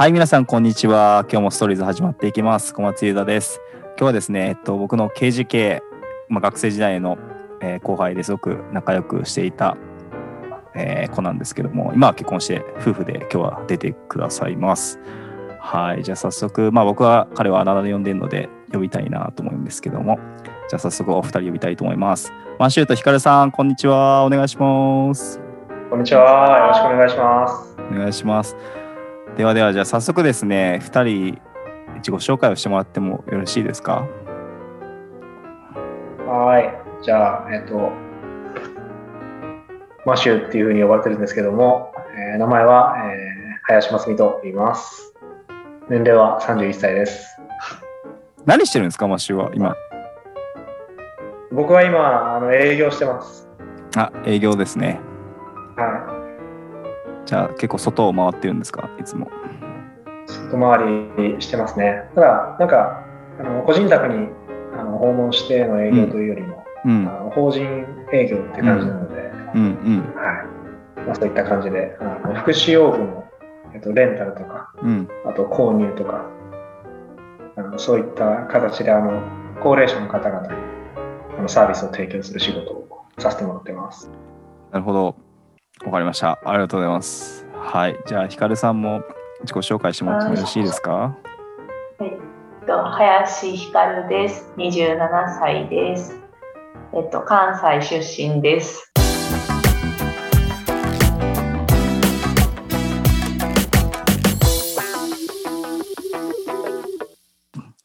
[0.00, 1.26] はい、皆さん、こんにちは。
[1.30, 2.72] 今日もストーリーズ始まっていきます。
[2.72, 3.60] 小松優太です。
[3.82, 5.82] 今日はですね、えっと、僕の KGK、
[6.30, 7.18] まあ、学生時代の、
[7.60, 9.76] えー後輩ですごく仲良くしていた、
[10.74, 14.98] えー子なんですけども、今は結婚して夫婦で今日は出てくださいます。
[15.58, 20.18] はい、じゃあ早速、まあ僕は彼はあだ名で呼んでるので呼びたいなと思うんですけども、
[20.70, 22.32] じゃあ早速お二人呼びたいと思います。
[22.58, 24.24] マンシュートヒカルさん、こんにちは。
[24.24, 25.38] お願いします。
[25.90, 26.58] こんにちは。
[26.58, 27.76] よろしくお願いします。
[27.78, 28.79] お願いします。
[29.36, 31.40] ではでは、じゃあ早速ですね、2人
[31.96, 34.06] 自己紹介をしてもらってもよろしいですか？
[36.26, 37.04] はい。
[37.04, 37.90] じゃあ、えっ、と、
[40.04, 41.92] マシューっていうふうに呼ばれてるんですけども、
[42.32, 45.14] えー名前は、えー林真澄と言います。
[45.88, 47.38] 年齢は31歳です。
[48.44, 49.74] 何してるんですか、マッシュは今？
[51.52, 53.48] 僕は今、あの営業してます。
[53.96, 54.98] あ、営業ですね。
[55.76, 56.19] は
[57.26, 59.26] じゃあ結構外を回ってるんですか、いつも。
[59.26, 59.30] い。
[60.26, 62.04] 外回りしてますね。
[62.14, 63.04] ただ、なんか、
[63.38, 64.28] あの個人宅に
[64.78, 67.64] あの訪問しての営業というよりも、うん、あの法人
[68.12, 70.44] 営業って感じなので、うん、うん、は
[71.02, 71.06] い。
[71.06, 73.24] まあ、そういった感じで、あの福祉用具の、
[73.74, 75.08] えっと、レンタルとか、うん。
[75.26, 76.26] あと購入とか、
[77.56, 79.22] あのそういった形であの
[79.62, 80.54] 高齢者の方々に
[81.38, 84.10] あのサービスを提供する仕事をさせてもらってます。
[84.72, 85.29] なるほど。
[85.86, 86.38] わかりました。
[86.44, 87.46] ありがとうございます。
[87.54, 87.96] はい。
[88.06, 89.02] じゃあ、ヒカルさんも
[89.40, 90.92] 自己紹介してもらってもよろしいですか？
[90.92, 91.16] は
[92.00, 94.52] い、えっと林ひかるです。
[94.58, 96.20] 27歳です。
[96.94, 98.92] えっと関西出身です。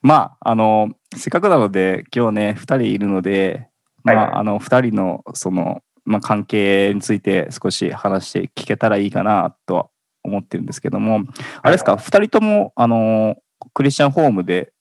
[0.02, 3.70] まあ、あの、せっかくなので、今日ね、2人いるので、
[4.04, 9.88] まあ、はいあの、2人の、その、まあ、関係について少し話して聞けたらいいかなとは
[10.24, 11.22] 思ってるんですけども、
[11.62, 13.36] あれですか、2人とも、あの、
[13.74, 14.72] クリスチャンホームで、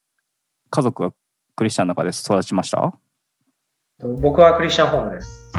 [0.70, 1.12] 家族は
[1.56, 2.92] クリスチャンの中で育ちました？
[4.20, 5.52] 僕はクリスチャンホームです。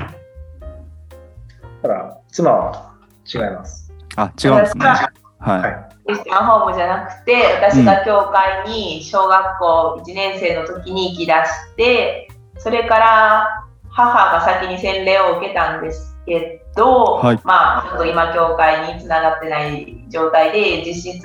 [1.81, 2.93] ただ、妻は
[3.33, 3.91] 違います。
[4.17, 4.85] あ、違うんですね。
[4.85, 5.09] 私
[5.39, 5.61] はい。
[5.61, 5.95] はい。
[6.05, 12.27] クリスチャンホームじゃなくて、私が教会に小学校1年生の時に行き出して、
[12.57, 13.64] それから
[13.95, 21.21] 母が先に洗礼を受けたんですけど、はいまあちょっと今教会につながってない状態で、実質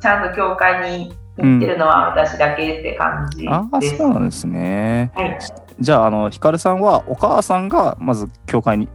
[0.00, 3.98] ちゃんと教会に行ってるのは私だけって感じああ、です。
[3.98, 5.12] そうなんですね。
[5.14, 5.38] はい
[5.80, 8.88] じゃあ、あの、ヒカルさんは、お母さんがまず教会に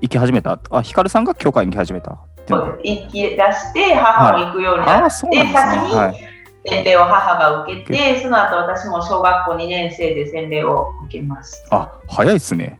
[0.00, 0.58] 行き始めた。
[0.70, 2.16] あ、ヒカルさんが教会に行き始めた
[2.48, 5.72] 行き出して母も行くようにあなって、あ、そうなんですね。
[5.72, 6.29] 先にはい。
[6.64, 11.76] 洗礼を母が受けて、その後私も小学校2年生で洗礼を受けました。
[11.76, 12.78] あ、早いっすね。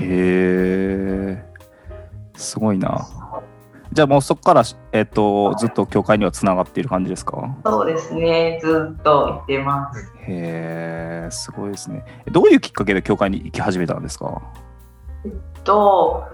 [0.00, 1.44] へえ。
[2.36, 3.06] すごいな。
[3.92, 4.62] じゃあもうそこから、
[4.92, 7.56] えっと、ずっと教会にはつながっている感じですか？
[7.64, 10.12] そうですね、ずっと行ってます。
[10.26, 12.04] へえ、すごいですね。
[12.30, 14.42] どういうきっかけで教会に行き始めたんですか？
[15.64, 16.24] と、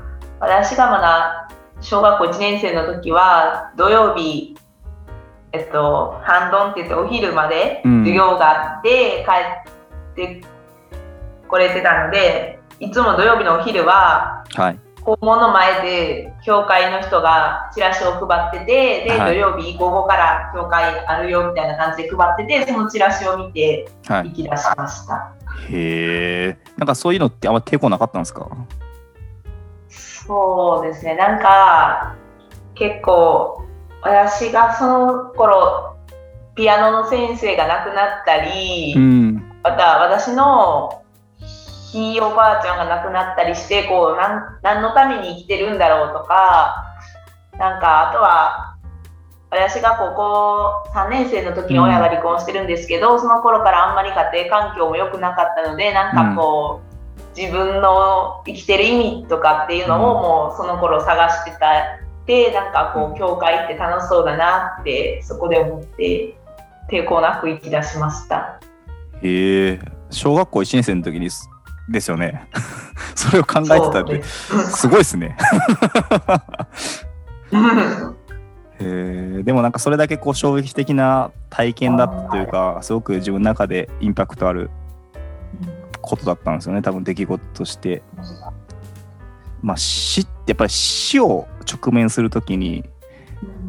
[0.41, 1.49] 私がまだ
[1.81, 4.57] 小学校1年生の時は、土曜日、
[5.53, 9.33] えっと、半ドンって言ってお昼までうん授業があって、帰
[10.13, 10.41] って
[11.49, 14.79] これてたので、いつも土曜日のお昼は、はい。
[15.03, 24.29] 校門の前で教会の人がチラシを配ってて、で、はい土曜日午後から教会あるよみたいな感じで配ってて、そのチラシを見てはい。
[24.29, 25.35] 行き出しました。
[25.69, 26.59] へえ。
[26.79, 28.49] なんかそういうのってあんま抵抗なかったんですか？
[29.91, 32.15] そうですね、なんか
[32.75, 33.65] 結構
[34.03, 35.97] 私がその頃
[36.55, 39.35] ピアノの先生が亡くなったり、うん。
[39.63, 41.03] また私の
[41.93, 46.75] ひいおばあちゃんが亡くなったりしてこうなん何のために生きてるんだろうとか
[47.59, 48.73] なんかあとは
[49.53, 66.37] 私が高校3年生の時に親が離婚してるんですけど、その頃からあんまり家庭環境も良くなかったのでなんかこう、自分の生きてる意味とかっていうのをもうその頃探してたでなんかこう教会って楽しそうだなってそこで思って
[66.91, 68.61] 抵抗なく行き出しました。
[69.23, 69.81] へえ。
[70.11, 71.49] 小学校1年生の時にす
[71.89, 72.49] ですよね。
[73.15, 75.37] それを考えてたってすすごいですね。
[78.81, 79.43] え。
[79.43, 84.71] でもなんかそれだけこう衝撃的な体験だったというか、すごく自分の中でインパクトある
[86.01, 86.83] ことだったんですよね。
[86.83, 88.03] 多分出来事として。
[89.63, 92.85] まあ死ってやっぱり死を直面するときに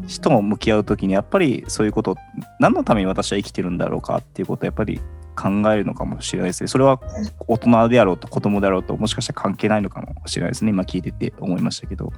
[0.06, 2.16] 死と向き合うときにやっぱりそういうこと
[2.60, 5.00] 何のために私は生きてるんだろうかっていうことをやっぱり
[5.36, 6.68] 考えるのかもしれないですね。
[6.68, 7.00] それは
[7.48, 10.70] 大人であろうと子供であろうともしかしたら関係ないのかもしれないですね。
[10.70, 12.12] 今聞いてて思いましたけど。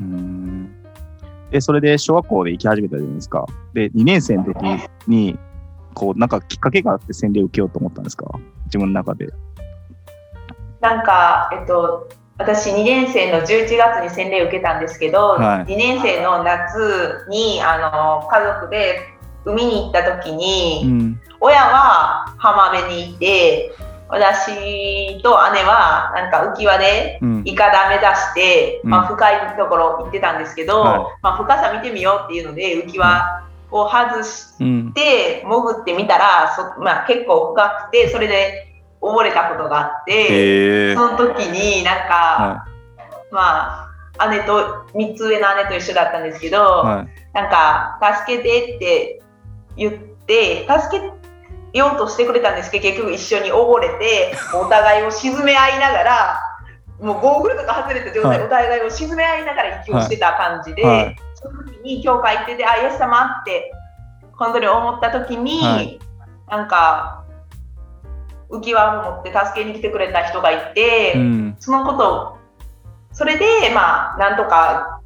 [0.00, 0.70] うん
[1.50, 3.46] で、それで小学校で行き始めたじゃないですか。
[3.72, 4.56] で、2年生の時
[5.06, 5.38] に、
[5.94, 8.26] こう、なんかきっかけがあって洗礼を受けようと思ったんですか？
[8.64, 9.32] 自分の中で。
[10.86, 19.00] なんか、えっと、私2年生の11月に洗礼を受けたんですけど、はい2年生の夏にあの家族で
[19.44, 21.20] 海に行った時に、うん。
[21.40, 23.72] 親は浜辺にいて
[24.08, 27.42] 私と姉はなんか浮き輪でうん。
[27.44, 34.92] イカダ目指して、うんまあ、深いところ行ってたんですけど、はいまあ、深さ見てみようっていうので浮き輪を外しうん。
[34.92, 38.65] て潜ってみたらそ、まあ、結構深くてそれで
[39.00, 40.94] 溺れたことがあって。
[40.94, 42.66] その時になんか、は
[43.30, 46.60] まあ姉と3つ上の姉と一緒だったんですけど、い。
[46.60, 47.32] はい。
[47.32, 49.22] なんか助けてって
[49.76, 49.92] 言っ
[50.26, 56.40] て助けようとしてくれたんですけど結局一緒に溺れて お互いを沈め合いながら
[56.98, 63.70] もうゴーグルとか外れた状態はいでお互いを沈め合いながら息をしてた感じで、はいはいその時に教会行っててあイエス様って
[64.38, 65.98] 本当に思った時に、はい
[66.48, 67.25] なんか
[68.58, 71.14] 浮き輪を持って助けに来てくれた人がいて。
[71.16, 71.56] うん。
[71.58, 72.36] そのことを、
[73.12, 75.00] それで、まあ、なんとか、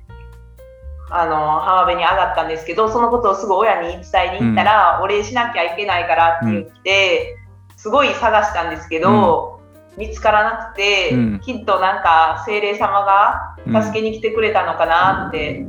[1.10, 7.36] あの、浜辺に上がったんですけど、そのことをすぐ親に伝えに行ったら、お礼しなきゃいけないからって言って、
[7.76, 9.60] すごい探したんですけど、
[9.96, 15.66] 見つからなくて、うんきっとなんか精霊様が助けに来てくれたのかなって、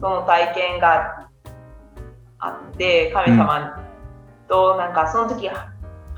[0.00, 1.28] その体験が
[2.38, 3.84] あって、神様
[4.48, 5.48] となんかその時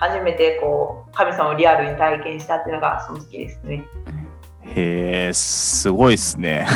[0.01, 3.85] 初めてこう神様をリアルに体験したっていうのがその時ですね。
[4.75, 6.67] へえ、すごいですね。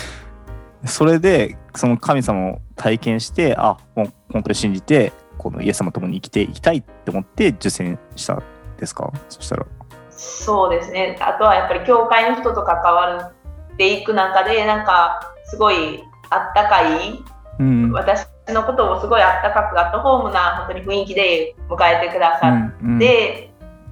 [0.84, 8.42] それで、その神様を体験して、あ、もう本当に信じて、このイエス様と共に生きていきたいって思って受洗したん
[8.78, 9.12] ですか？
[9.28, 9.66] そしたら。
[10.10, 11.16] そうですね。
[11.20, 13.32] あとはやっぱり教会の人と関わ
[13.72, 17.22] っていく中でなんかすごいあったかい
[17.58, 17.92] うん。
[17.92, 23.50] 私のこともすごいあったかくアットホームな本当に雰囲気で迎えてくださっうんて、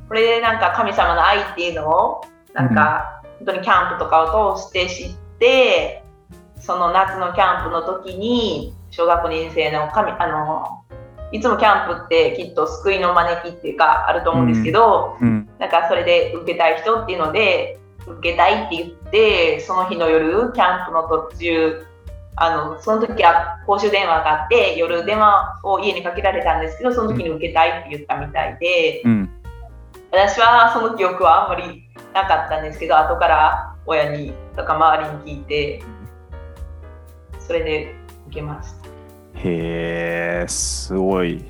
[0.09, 6.03] これでなんか神様の愛っていうのをなんか本当にキャンプとかを通して知って
[6.59, 10.85] その夏のキャンプの時に小学校2年生の神あの
[11.33, 15.49] いつもキャンプってきっと救いの招きっていうかあると思うんですけど、うん。
[15.59, 21.87] なんかそれで受けたい人っていうので受けたいって言ってその日の夜キャンプの途中
[22.37, 29.31] あのその時は公衆電話があって夜電話を家にかけられたんですけどその時に受けたいって言ったみたいでうん。
[30.13, 31.83] 私はその記憶はあんまり
[32.15, 35.83] なかったんですけど後から親にとか周りに聞いて
[37.39, 37.95] それで
[38.29, 38.87] 受けました。
[39.39, 41.45] へえ、すごい。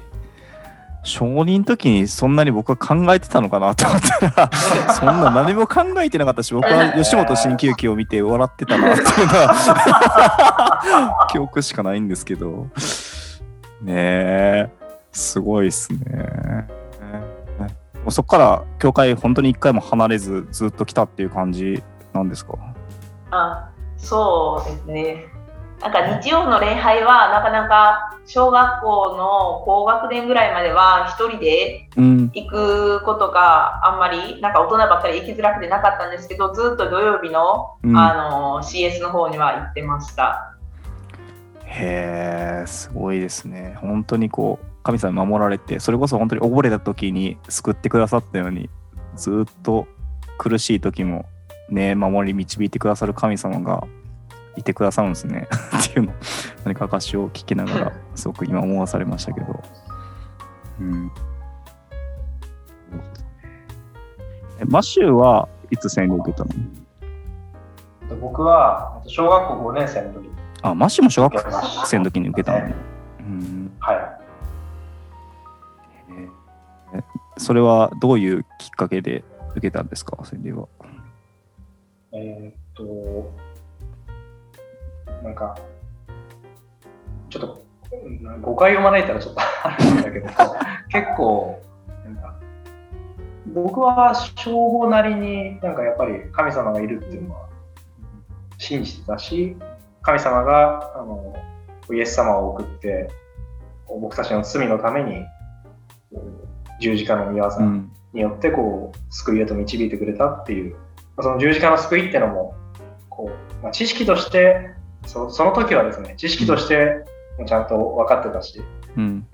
[1.06, 4.50] 小児の時にそんなに僕は考えてたのかなと思ったら、
[4.92, 12.66] そんな何も考えてなかったし、僕は 吉本新喜劇を見て笑ってたなっていうのは、 記憶しかないんですけど。
[13.82, 14.70] ねえ、
[15.12, 16.66] すごいっすね。
[18.08, 21.82] そこから教会本当に一回も離れずずっと来たっていう感じ
[22.12, 22.54] なんですか？
[23.32, 25.26] あそうですね。
[25.80, 32.30] なんか日曜の礼拝はなかなか小学校の高学年ぐらいまでは一人でうん。
[32.34, 40.56] 行くことがあんまりなんか大人ばっかり行きづらくてなかったんですけどずっと土曜日の,、うんあの CS の方には行ってました。
[41.66, 43.76] へえ、すごいですね。
[43.80, 48.70] 本当にこう、神様に守られて、それこそ本当に溺れた時に救ってくださったように、
[49.16, 49.86] ずっと
[50.38, 51.26] 苦しい時も
[51.68, 53.86] ね、守り導いてくださる神様が
[54.56, 55.48] いてくださるんですね。
[55.82, 56.12] っていうの、
[56.64, 59.62] 何か証を聞きながら、すごく今思わされましたけど。
[60.80, 61.10] うん。
[64.60, 66.50] えマシューはいつ洗礼受けたの？
[68.20, 70.30] 僕は小学校5年生の時
[70.62, 72.66] あ、マシューも小学生の時に受けたの？
[72.66, 72.74] ね。
[73.20, 73.72] うん。
[73.80, 73.96] はい。
[76.94, 77.02] え
[77.36, 80.68] それはどういうきっかけで受けたんですか、洗礼は。
[82.12, 83.30] えーっと、
[85.22, 85.56] なんか、
[87.30, 87.66] ちょっと
[88.04, 90.26] うん誤解を招いたらちょっとあるんだけど、
[90.88, 91.62] 結構、
[92.04, 92.34] なんか、
[93.54, 97.48] 僕は小5なりになんかやっぱり神様がいるっていうのは
[98.58, 99.56] 信じてたし、
[100.02, 101.34] 神様があの
[101.92, 103.08] イエス様を送って、
[103.88, 105.24] 僕たちの罪のために
[106.80, 107.90] 十字架の御業うん。
[108.12, 110.78] によってこう救いへと導いてくれたっていう、ま
[111.18, 112.54] あその十字架の救いっていうのも
[113.10, 114.70] こう、まあ、知識として
[115.06, 117.04] そその時はですね知識として
[117.38, 118.62] もちゃんと分かってたし、
[118.96, 119.26] うん。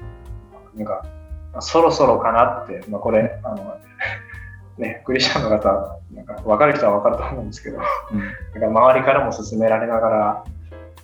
[0.74, 1.04] なんか、
[1.52, 3.76] まあそろそろかなって、まあ、これあの
[4.78, 7.78] ね、クリスチャンの方、なんか分かる人は分かると思うんですけど、
[8.12, 10.44] うんなんか周りからも勧められながら、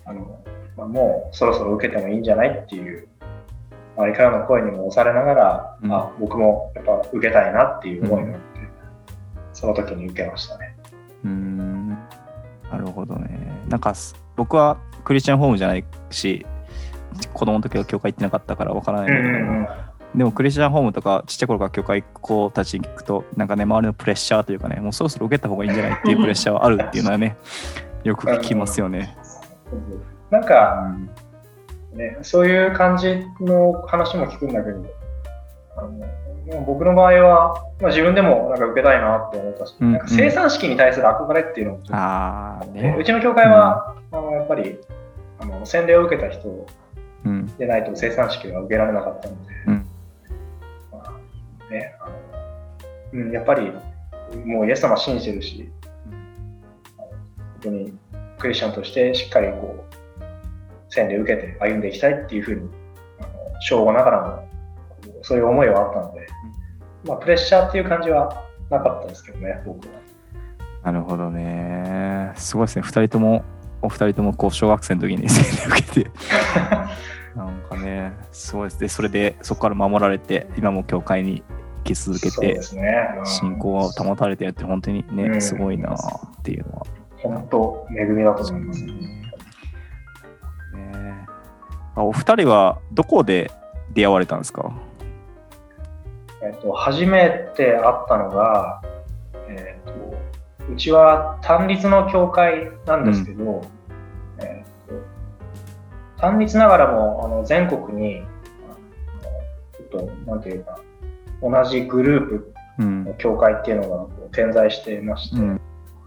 [0.05, 0.39] あの
[0.75, 3.07] まあ、もうそろそろ受けてもいいんじゃないっていう、
[3.95, 8.59] 周りからの声にも押されながら、うんあ僕もやっぱ受けたいなっていう思いがあって、
[9.53, 10.75] その時に受けましたね。
[11.23, 13.29] うーんなるほどね。
[13.67, 16.45] なんかす僕はクリスチャンホームじゃないし、
[17.33, 27.35] 子供の時は教会行ってなかったからわからないんだけど、でもクリスチャンホームとかちっちゃい頃から教会行く子たちに聞くと、なんかね、周りのプレッシャーというかね、もうそろそろ受けた方がいいんじゃないっていうプレッシャーはあるっていうのはね、
[28.05, 29.17] よく聞きますよね。
[30.31, 30.95] なんか、
[31.91, 34.85] ね、そういう感じの話も聞くんだけど、
[35.75, 36.05] あの
[36.65, 42.95] 僕の場合は、まあ、自分でもなんか受けたいなって思ったし、うんなんか生産式に対する憧れっていうのもああねね。
[42.97, 44.77] うちの教会は、あのやっぱり
[45.39, 46.67] あの洗礼を受けた人
[47.25, 47.45] うん。
[47.57, 49.87] でないと生産式は受けられなかったので、うん
[50.91, 51.19] ま
[51.69, 52.15] あねあの
[53.11, 53.71] うん、やっぱり
[54.45, 55.69] もうイエス様信じてるし、
[56.97, 57.09] 本
[57.61, 57.93] 当に
[58.37, 62.69] クリスチャンとしてしっかりこう洗礼を受けて歩んでいきたいっていうふうに
[63.19, 63.29] あの
[63.61, 64.48] 正午ながらも
[65.21, 66.27] そういう思いはあったので、
[67.05, 69.93] まあ、プレッシャーっていう感じはなかったですけどね僕は。
[70.83, 72.31] なるほどね。
[72.35, 72.81] すごいですね。
[72.83, 73.43] 二人とも、
[73.81, 76.11] お二人ともこう小学生の時に洗礼を受けて、
[77.35, 78.87] なんかね、すごいですね。
[78.87, 81.43] それでそこから守られて、今も教会に
[81.79, 83.15] 行き続けてね。
[83.19, 85.97] うん信仰を保たれてやって、本当にね、うんすごいなっ
[86.43, 86.85] ていうのは。
[87.21, 88.83] 本当恵みだと思います。
[88.85, 88.93] ね
[91.95, 93.51] あお二人はどこで
[93.93, 94.71] 出会われたんですか？
[96.61, 98.81] と、初めて会ったのが、
[99.47, 103.61] えっと、うちは単立の教会なんですけど、
[104.39, 108.21] えっと、単立ながらもあの全国に
[109.75, 110.79] ちょっとなんていうか
[111.41, 113.13] 同じグループうんの。
[113.15, 115.61] 教会っていうのが点在していまして、うん。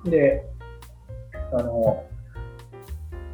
[0.05, 0.45] で、
[1.53, 2.05] あの、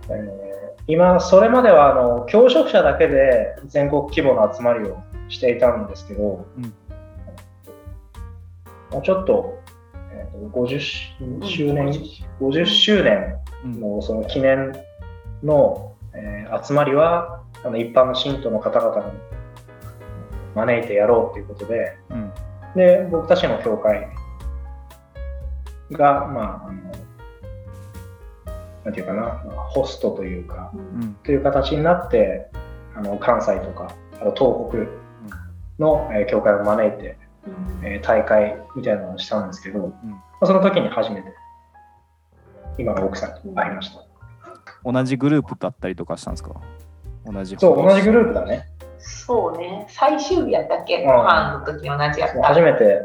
[0.09, 0.49] えー
[0.91, 6.73] 今、それまではあの教職者だけで全国規模の集まりをしていたんですけど、うん
[8.91, 9.59] まあちょっと,、
[10.13, 10.81] えーと50
[11.45, 11.93] 周年、
[12.41, 14.73] 50周年うんのその記念
[15.43, 19.13] の、えー集まりはあの一般の信徒の方々に
[20.55, 22.33] 招いてやろうということで、うん。
[22.75, 24.09] で、僕たちの教会
[25.93, 26.83] が、まあ、あの、
[28.85, 31.15] なんていうかな、まあホストというか、うん。
[31.23, 32.49] という形になって、
[32.97, 37.19] あの関西とか、あと東北の、えー教会を招いて、
[37.83, 41.33] えー大会みたいなのをしたんですけど、まあ、その時に初めて、
[42.79, 44.05] 今の奥さんと会いました。
[44.85, 46.53] 同じグループだったりとかしたんですか？
[47.27, 48.67] 同じそう、同じグループだね。
[48.99, 52.43] そうね、最終日やったっけ、んご飯の時同じやった。
[52.43, 53.01] 初めて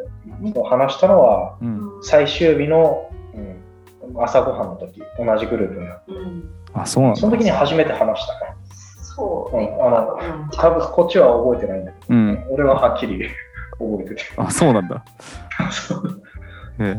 [0.53, 1.65] そう話したのは、プ。
[1.65, 2.03] うん。
[2.03, 3.37] 最終日の、う
[4.19, 7.19] ん、朝ごはんの時、同じグループになってうん、あ、そうなんだ。
[7.21, 8.55] その時に初めて話したね。
[9.15, 9.75] そうね。
[9.79, 12.45] うんあのうん多分こっちは覚えてないんだけど、うん。
[12.49, 13.29] 俺ははっきり
[13.91, 14.21] 覚えてて。
[14.37, 15.03] あ、そうなんだ。
[16.79, 16.95] え。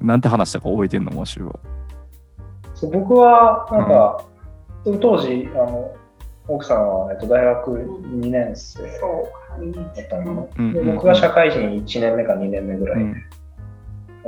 [0.00, 1.10] なんて話したか覚えてんの？
[1.12, 1.52] もしは。
[2.74, 4.24] そう僕は、なんか、
[4.84, 5.94] 当時あの、
[6.48, 9.70] 奥さんは、えっと、大学2年生だそう。
[9.70, 13.22] ったの、うんうんで僕が社会人1年目か2年目ぐらいで、うん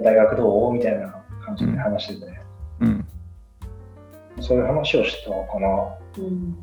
[0.03, 0.73] 大学どう？
[0.73, 2.39] みたいな感じで話してて、
[2.81, 3.07] うん。
[4.41, 5.69] そういう話をしたのかな。
[6.19, 6.57] うん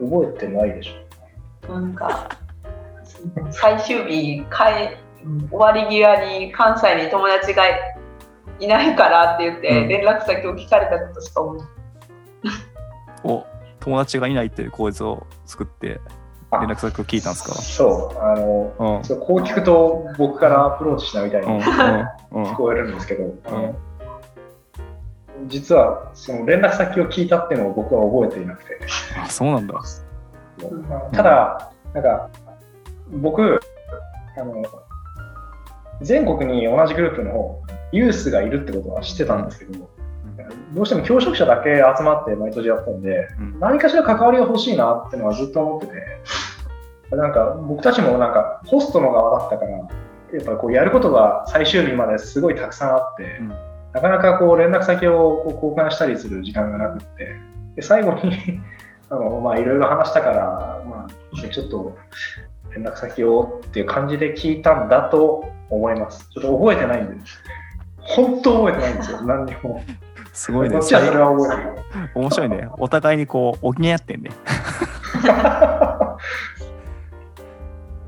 [0.00, 1.72] 覚えてないでしょ。
[1.72, 2.28] なんか、
[3.50, 4.96] 最終日、帰
[5.50, 7.64] 終わり際に関西に友達が
[8.60, 11.58] いないからって言って、うん連絡先を聞かれたことしか思う。
[13.24, 13.44] お、
[13.80, 16.00] 友達がいないっていう構図を作って
[16.50, 17.54] あ連絡先を聞いたんですか？
[17.54, 19.18] そう、あの、うん。
[19.20, 21.60] こう聞くと僕からアプローチしたみたいにうん。
[22.44, 23.32] 聞こえるんですけど、
[25.46, 28.78] 実はその連絡先を聞いたっていうのを僕は覚えていなくて、
[29.22, 29.74] あ、そうなんだ。
[31.12, 32.28] ただ、なんか
[33.10, 33.60] 僕
[34.36, 34.64] あの、
[36.02, 39.90] 全国に同じグループのユースがいるってことは知ってたんですけど、
[40.72, 43.60] どうしても教職者だけ集まって毎年やったんで、うん。
[43.60, 49.84] 何かしら関わりが欲しいなってのはずっと思ってて、なんか僕たちもなんかホストの側だったから、や
[50.40, 57.36] っぱりこうやることが最終日まですごいたくさんあって、うんなかなかこう連絡先を交換したりする時間がなくって、
[57.76, 58.60] で最後に
[59.08, 61.96] あのまあいろいろ話したから、まあ、ちょっと
[62.74, 66.28] 連絡先をっていう感じで聞いたんだと思います。
[66.30, 67.16] ちょっと覚えてないんで、
[67.98, 69.82] 本当覚えてないんですよ、 何にも。
[70.32, 72.10] すごいねそれは覚えてる。
[72.14, 72.68] 面白いね。
[72.78, 74.30] お互いにこう、補い合ってんね。
[75.24, 76.16] な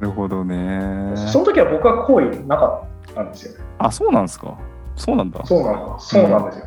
[0.00, 1.12] るほどね。
[1.14, 3.64] その時は僕は好意なかっなんですよね。
[3.78, 4.56] あ、そうなんですか。
[4.94, 5.44] そうなんだ。
[5.44, 5.98] そうなんだ。
[5.98, 6.66] そうなんですよ。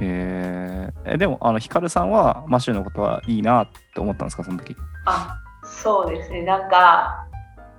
[0.00, 1.12] へえ。
[1.14, 4.76] え、でも、あの、ヒカルさんはマッシュのことはいいなって思ったんですか、その時？
[5.06, 5.38] あ
[5.82, 6.42] そうですね。
[6.42, 7.26] なんか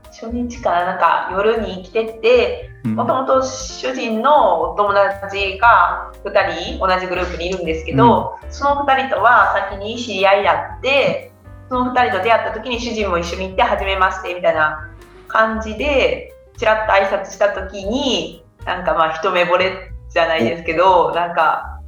[0.06, 2.96] 初日からなんか夜に来ててうん。
[2.96, 11.32] もともと主人のお友達が2人同じグループにいるんですけど、その2人とは先に知り合いになって
[11.70, 14.90] その2人と出会った時に主人も一緒に行って初めましてみたいな
[15.28, 21.82] 感じでちらっと挨拶した時になんかまあ一目惚れじゃないですけどなんか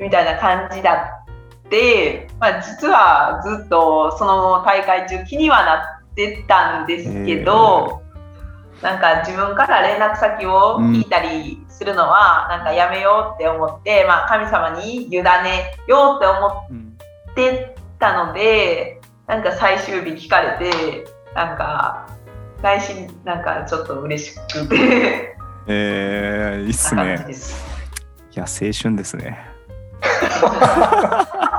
[0.00, 1.21] みたいな感じだっ
[1.72, 8.02] て、まあ、実はずっとその大会中気にはなってたんですけど、
[8.82, 15.22] なんか自分から連絡先を聞いたりするのはなんかやめようって思って、まあ、神様に委ね
[15.88, 16.98] ようって思うん
[17.30, 22.08] ってたのでなんか最終日聞かれてなんか
[22.62, 25.36] 内心なんかちょっと嬉しくて
[25.66, 27.24] えー、いいっすね。
[28.34, 29.38] いや、青春ですね。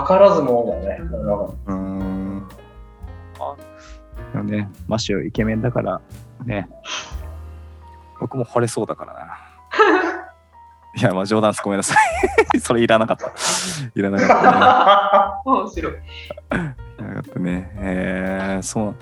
[0.00, 1.00] 図らずもだね。
[1.66, 2.48] うーん。
[4.32, 6.00] でもね、マッシュイケメンだから、
[6.46, 6.68] ね。
[8.18, 9.38] 僕も惚れそうだからな。
[10.96, 11.62] いや、まあ冗談です。
[11.62, 11.94] ごめんなさ
[12.54, 12.60] い。
[12.60, 13.30] それいらなかった。
[13.94, 15.56] いらなかったね。
[15.60, 15.92] 面白い。
[15.92, 15.96] い
[16.98, 17.70] らなかったね。
[17.76, 18.94] えー、そう。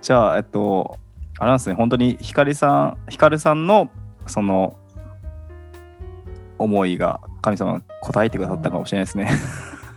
[0.00, 0.98] じゃあ、えっと、
[1.38, 3.88] あれなんですね、本当にひかりさん、ひかるさんの、
[4.26, 4.76] その、
[6.58, 9.30] 思いが神様が答えてくださったかもしれないですね。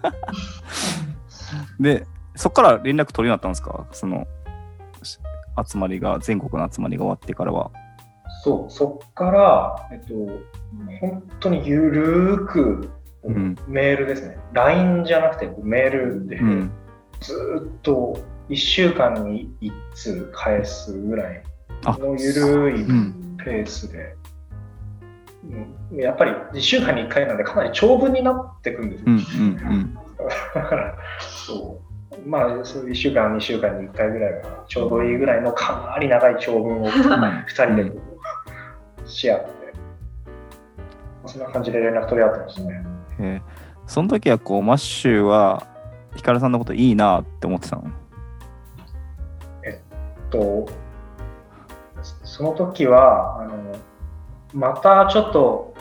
[1.79, 2.05] で、
[2.35, 3.85] そこから連絡取るようになったんですか？
[3.91, 4.27] その、
[5.03, 5.19] し
[5.69, 7.71] 集まりが、全国の集まりが終わってからは。
[8.43, 10.13] そう、そっから、えっと、
[10.99, 12.89] 本当にゆるーく、
[13.25, 14.37] うんメールですね。
[14.51, 16.71] LINE じゃなくてメールで、うん。
[17.21, 18.19] ずーっと
[18.49, 21.41] 1週間に1通返すぐらい
[21.85, 23.37] あのゆるいうん。
[23.37, 24.15] ペースで、
[25.91, 29.05] うんやっぱり1週間に1回なんでかなり長文になってくんですよ。
[29.07, 29.17] うん。
[29.17, 29.97] うん。
[30.55, 31.81] だから、そ
[32.15, 32.29] う。
[32.29, 37.91] まあ、そう1週間、2週間に1回ぐらいがちょうどいいぐらいのかなり長い長文を2人で
[39.05, 39.51] し合って、
[41.25, 42.85] そんな感じで連絡取り合ってましたね。
[43.19, 45.67] えーその時はこうマッシュは
[46.15, 47.83] ヒカルさんのこといいなって思ってたの？
[50.29, 50.67] と
[52.23, 53.75] その時はあの
[54.53, 55.73] またちょっと、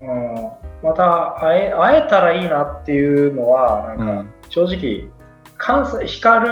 [0.00, 0.34] うん、
[0.82, 4.30] また会え会えたらいいなっていうのはなんか、うん。
[4.50, 5.08] 正直
[5.56, 6.48] 関西光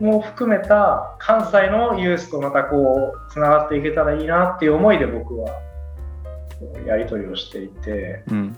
[0.00, 5.60] も含めた関西のユースとまたこうつながっていけたらいいなっていう思いで僕は
[6.86, 8.56] やり取りをしていてうん。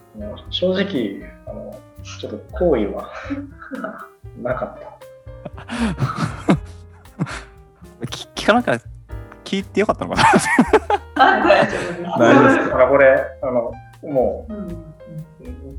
[0.51, 3.11] 正直あのちょっと好意は
[4.43, 4.93] なかった。
[8.07, 8.92] 聞聞かなか
[9.53, 10.23] 聞いてよかったのか
[11.15, 11.45] な？
[12.19, 12.71] 大丈夫です。
[12.71, 13.71] からこれあの
[14.03, 14.47] も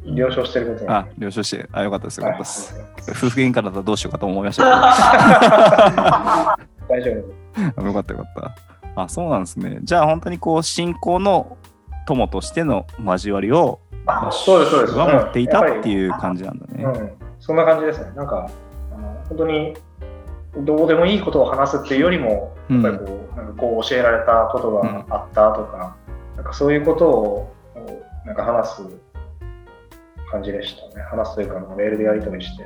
[0.06, 2.20] う了承してることあ了承してあよかったです。
[2.20, 2.76] よかったです。
[2.76, 4.64] はい夫婦喧嘩だったらどうしようかと思いました
[6.88, 8.54] 大丈夫よかったよかっ
[8.96, 9.02] た。
[9.02, 9.80] あそうなんですね。
[9.82, 11.58] じゃあ本当にこう信仰の
[12.06, 14.94] 友としての交わりをあそうですそうです。
[14.98, 18.12] は持っていたってういう感じなんだね、ん、うん、そんな感じですね。
[18.16, 18.48] なんか
[18.94, 19.74] あの本当に
[20.58, 22.82] どうでもいいことを話すっていうよりもうん。
[22.82, 25.96] やっぱりこう,、なんかこう教えられたことがあったとか,、
[26.36, 27.54] なんかそういうことを
[28.26, 28.84] なんか話す
[30.32, 31.04] 感じでしたね。
[31.04, 32.66] 話すというかメールでやり取りして。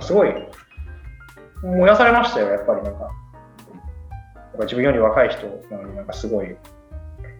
[0.00, 0.32] すごい
[1.62, 3.00] 燃やされましたよやっぱりなんか。
[3.00, 3.12] やっ
[4.58, 6.56] ぱ自分より若い人なのになんかすごい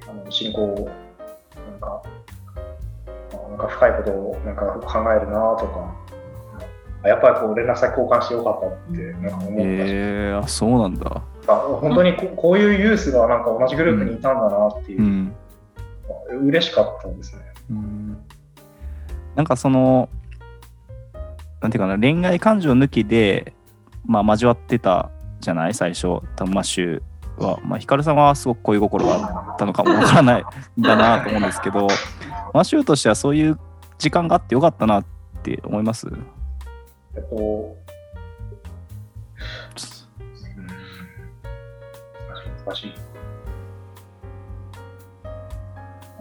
[0.09, 0.90] あの信仰を
[1.70, 2.02] なんか
[3.33, 6.08] あなんか深いことをなんか考えるなとか。
[6.08, 6.08] あ
[7.04, 11.22] やっぱりこう連絡先交換してよかったってなんか思ったし、えー、あそうなんだ。
[11.46, 15.02] あ本当にここういうユースがなんか同じグループにいたんだなっていう。
[15.02, 15.34] う、ん。
[16.48, 17.42] 嬉しかったですね。
[17.70, 18.18] うん。
[19.37, 20.08] なんかその
[21.61, 23.54] なんていうかな恋愛感情抜きで
[24.04, 25.74] まあ交わってたじゃない？
[25.74, 27.02] 最初多分マッシュ
[27.38, 27.61] は。
[27.64, 29.14] まあヒカルさんはすごく恋心が
[29.50, 30.44] あったのかもわからない
[30.78, 31.87] んだなと思うんですけど
[32.52, 33.58] マッシュとしてはそういう
[33.98, 35.04] 時間があってよかったなっ
[35.42, 36.06] て思います？
[37.18, 37.76] えっと、
[42.64, 42.94] 難しい。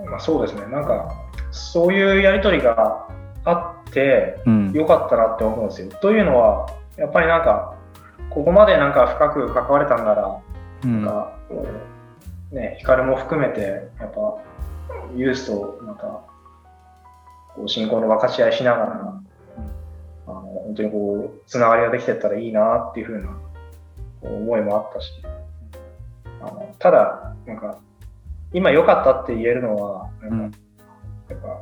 [0.10, 1.12] まあ、そうですね、なんか、
[1.52, 3.08] そういうやりとりが
[3.46, 5.90] あって、うんよかったなって思うんですよ。
[6.02, 7.76] というのは、やっぱりなんか、
[8.32, 10.40] ここまでなんか深く関われたんなら、
[10.84, 11.34] うんなんか、
[12.52, 14.38] ね、光も含めて、やっぱ、
[15.16, 16.04] ユースとまた、
[17.56, 19.27] こう信仰の分かち合いしながら、
[20.28, 23.38] あの本当にこう、つながりができてったらいいなっていうふうな
[24.22, 25.12] 思いもあったし、
[26.42, 27.80] あのただ、なんか、
[28.54, 30.58] 今良かったって言えるのは、なんか、
[31.30, 31.62] やっぱ、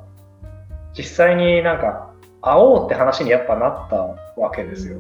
[0.98, 5.00] 実際になんか、会おうって話にやっぱなったわけですよ。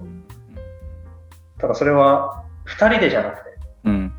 [1.58, 4.13] ただそれは、2人でじゃなくて、うん。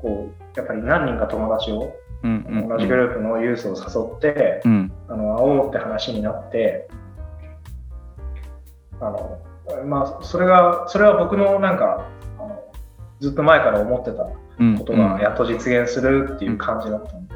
[0.00, 1.92] こう、やっぱり何人か友達を、
[2.22, 2.68] うんうん。
[2.68, 4.92] 同じグループのユースを誘って、うん。
[5.08, 6.88] あの会おうって話になって、
[9.02, 9.38] あの
[9.84, 12.06] まあ、それが、それは僕のなんか、
[12.38, 12.62] あの
[13.20, 14.26] ずっと前から思ってた
[14.58, 17.34] うんことがやっと実現するっていう感じだったんで、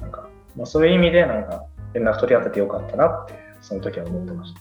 [0.00, 4.60] なんか、まあ、そういう意味で、なんか、連絡取り合っててよかったなって、その時は思ってました。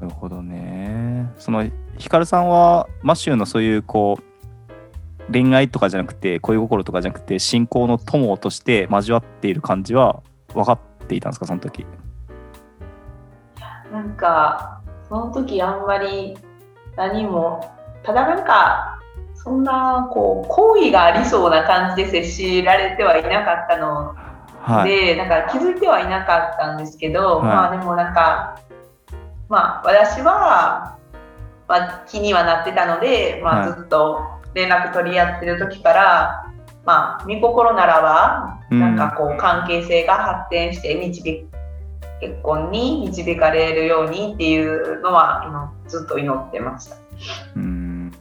[0.00, 1.30] なるほどね。
[1.38, 1.64] その
[1.96, 11.86] ヒカルさんはマシューのそういうこう恋愛とかじゃなくて恋心とかじゃなくて信仰の友として交わっている感じは分かっていたんですかその時？
[13.92, 14.82] なんか、
[15.14, 16.36] その時あんまり
[16.96, 17.60] 何も、
[18.02, 18.98] ただなんか、
[19.34, 24.16] そんな、こう、好意がありそうな感じで接しられてはいなかったの。
[24.60, 24.88] はい。
[24.88, 27.46] で、なんか気づいてはいなかったんですけど、はい。
[27.46, 28.60] まあでもなんか、
[29.48, 30.98] まあ私は、
[31.68, 34.20] まあ、気にはなってたので、まはいあ、ずっと
[34.54, 36.44] 連絡取り合ってる時から、
[36.84, 38.80] まあ、見心ならば、うん。
[38.80, 41.46] なんかこう関係性が発展して導
[42.24, 46.96] 結婚に導かれるようにっていうのは今ずっと祈ってました。
[47.56, 48.12] うん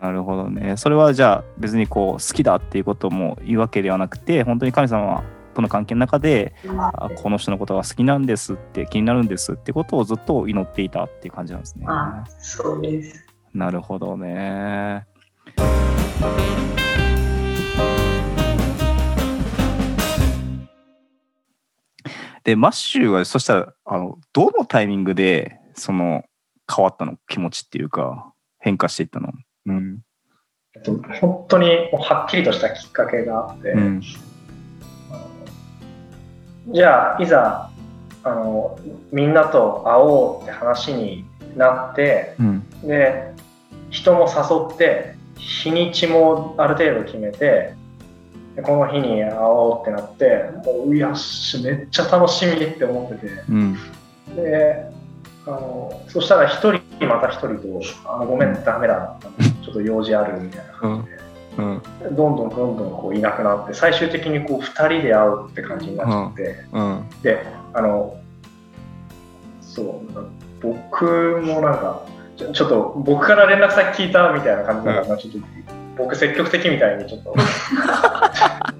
[0.00, 0.76] なるほどね。
[0.76, 5.24] それはじゃあ別にこう好きだっていうことも言うわけではなくて本当に神様
[5.54, 6.54] との関係の中で
[6.92, 11.86] あこの人のことが好きなんですって気になるんですってことをずっと祈っていたっていう感じなんですね。
[11.88, 13.26] あそうです。
[13.54, 15.06] なるほどね。
[22.46, 26.22] でマッシュはそしたらあのどのタイミングでその
[26.72, 27.16] 変わったの？
[27.26, 29.32] 気持ちっていうか変化していったの？
[29.66, 29.98] うん。
[30.76, 34.00] えっと本当にはっきりとしたきっかけがあって、うん。
[36.72, 37.68] じゃあいざ
[38.22, 38.78] あの
[39.10, 41.24] みんなと会おうって話に
[41.56, 42.64] なってうん。
[42.82, 43.32] で
[43.90, 47.74] 人も誘って日にちもある程度決めて
[48.56, 53.32] でこの日に会おうってなってもういやしめっちゃ楽しみって思ってて。
[53.50, 53.76] うん。
[54.34, 54.90] で
[55.46, 59.16] あのそしたら一人また一人と「あのごめんダメだ。
[59.62, 61.18] ちょっと用事ある」みたいな感じで。
[61.58, 62.16] うん。
[62.16, 67.08] どんどんどんどんこういなくなって最終的にこう2人で会うって感じになっちゃって、うん。
[67.22, 68.16] であの
[69.60, 69.86] そう
[70.62, 72.02] 僕もなんか
[72.36, 75.38] ちょちょっと僕から連絡先聞いたみたいな感じだから、ちょっと
[75.96, 77.34] 僕積極的みたいにちょっと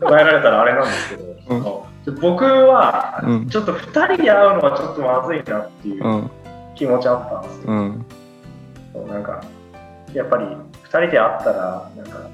[0.00, 2.20] 捉えられたらあれなんですけど、うん。
[2.20, 3.48] 僕はうん。
[3.48, 6.30] ちょっと2人で会うのはちょっとまずいなっていううん。
[6.74, 7.72] 気持ちあったんですよ。
[7.72, 8.06] うん。
[8.92, 9.42] そうなんか
[10.12, 12.30] やっぱり2人で会ったらなんか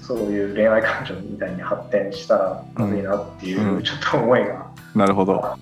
[0.00, 3.82] そういう恋愛感情みたいに発展したらまずいなっていう、うん。
[3.82, 4.66] ちょっと思いが。
[4.94, 5.56] なるほど。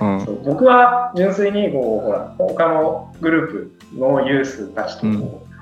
[0.00, 0.42] うん。
[0.44, 5.53] 僕は純粋にこうほら他のグループのユースたちとこう、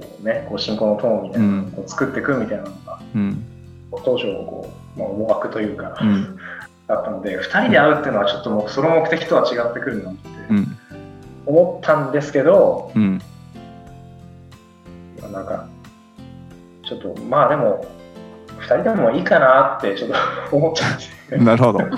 [0.00, 3.44] こうね、こう信仰の友みたいなのをこう作っていくみたいなのが、うん。
[4.04, 6.38] 当初こう、まあ、思惑というか、うん。
[6.86, 10.78] だったので2人で会うっていうのはちょっともうその目的とは違ってくるなってうん。
[11.46, 13.20] 思ったんですけど、うん。
[15.32, 15.66] なんか、
[16.84, 17.86] ちょっと、まあでも、
[18.60, 20.10] 2人でもいいかなってちょっ
[20.50, 20.90] と思っちゃっ
[21.28, 21.36] て。
[21.38, 21.78] なるほど。
[21.78, 21.96] 思思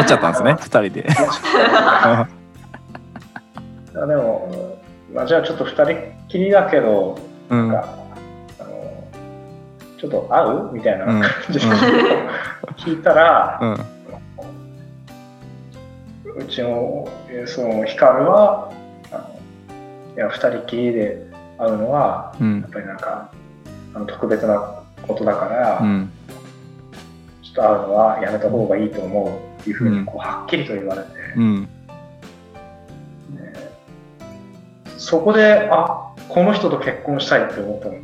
[0.00, 1.06] っちゃったんですね二人で。
[3.94, 4.71] あでも、
[5.12, 5.84] まあ、じゃあちょっと2人
[6.28, 7.18] きりだけど、
[7.50, 7.68] うん。
[7.68, 7.88] なんか、
[8.60, 9.04] あの、
[9.98, 11.20] ちょっと会うみたいなうん。
[11.20, 11.66] 感じで、
[12.78, 13.76] 聞いたら、うん。
[16.36, 18.72] うちの、えーその、ヒカルは、
[19.10, 19.30] あの
[20.16, 21.26] いや、2人きりで
[21.58, 22.60] 会うのは、うん。
[22.62, 23.30] やっぱりなんか、
[23.94, 26.10] あの特別なことだから、うん。
[27.42, 31.68] ちょっと会うのはやめた方がいいと思うっていうふうにこうはっきりと言われて、うん
[35.02, 37.94] そこであこの人と結婚したいって思ったの。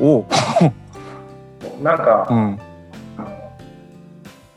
[0.00, 0.26] おう。
[1.82, 2.36] なんか、う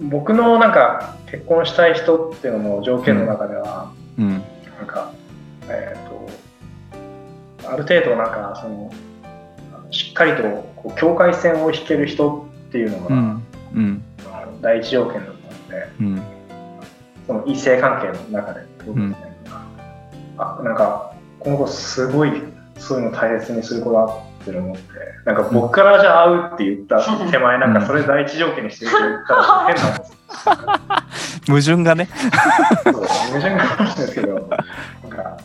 [0.06, 0.10] ん。
[0.10, 4.30] 僕のなんか結婚したい人っていうのの条件の中では、うん。
[4.30, 4.38] な
[4.84, 5.12] んか
[5.68, 6.02] えっ、
[7.64, 8.94] とある程度なんかその
[9.90, 10.44] しっかりと
[10.76, 13.44] こう境界線を引ける人っていうのが、うん。
[13.74, 14.04] うん。
[14.62, 15.38] 第一条件だったの
[15.70, 16.22] で、うん。
[17.26, 19.31] その異性関係の中でってことですね、
[20.42, 22.32] あなんかこの子すごい
[22.78, 24.82] そういうの大切にする子だって思って
[25.26, 30.18] なんか僕からじゃあ会うって言った手前なんかそれ第一条件にしてるって言ったら変なんですよ。
[31.48, 32.10] 矛盾がね。
[32.86, 33.06] 矛
[33.40, 35.38] 盾があるんですけどなんか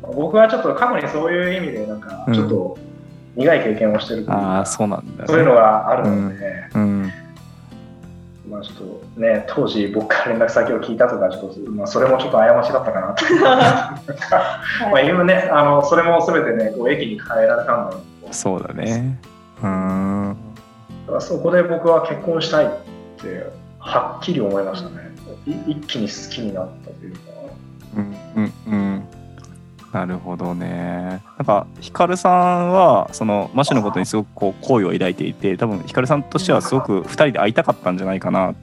[0.00, 2.78] 僕はちょっと過去にそういう意味でなんかちょっと
[3.36, 6.36] 苦い経験をしてるうか、ああそうなんだ、ね、そういうのがあるので、
[6.74, 7.07] うん
[8.48, 13.24] まあちょっとね当時僕から連絡先を聞いたとかちょっと、まあ、それもちょっと過ちだったかなと。
[14.90, 19.18] まあ今ねあのそれも全てねこう駅に変えられたんだろうそうだね。
[19.62, 20.36] うん。
[21.06, 22.68] だからそこで僕は結婚したいっ
[23.16, 25.08] てはっきり思いましたね。
[25.46, 27.18] い一気に好きになったというか。
[27.96, 28.97] うんうんうん
[29.92, 38.54] なるほどねなんかヒカルさんはそのマシュのことにすごくこう好意を抱いていて多分ヒカルさんとしてはすごく2人で会いたかったんじゃないかなっ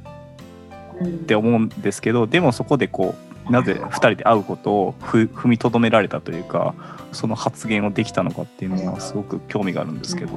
[1.25, 3.15] て思うんですけどでもそこでこ
[3.47, 6.75] うなぜ2人で会うことを踏みとどめられたというか
[7.11, 10.33] その発言をできたのかっていうのはすごく興味があるんですけど。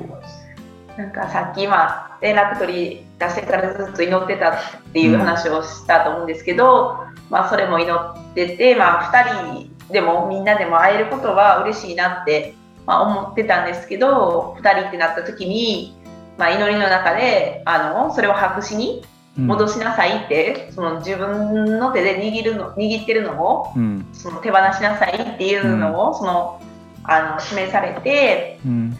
[0.96, 4.54] なんかさっき今連絡取り出してからずっと祈ってたっ
[4.92, 12.54] ていう話をしたと思うんですけど、まあそれも祈ってて、まあ、2人でもみんなでも会えることは嬉しいなって、
[12.86, 15.96] まあ、思ってたんですけど2人ってなった時に、
[16.36, 19.04] まあ、祈りの中であのそれを白紙に
[19.36, 24.06] 戻しなさいって、その自分の手で握るの握ってるのをうん。
[24.12, 26.60] その手放しなさいっていうのを、その
[27.04, 28.98] あの示されてうん。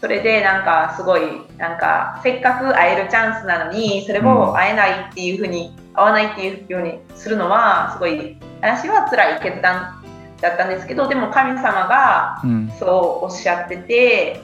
[0.00, 1.22] それでなんかすごい
[1.58, 10.02] なんかせっかく会えるチャンスなのにそれを会えないっていうふうに会わないっていうようにするのはすごい私は辛い決断
[10.40, 12.70] だったんですけどでも神様がうん。
[12.78, 14.42] そうおっしゃってて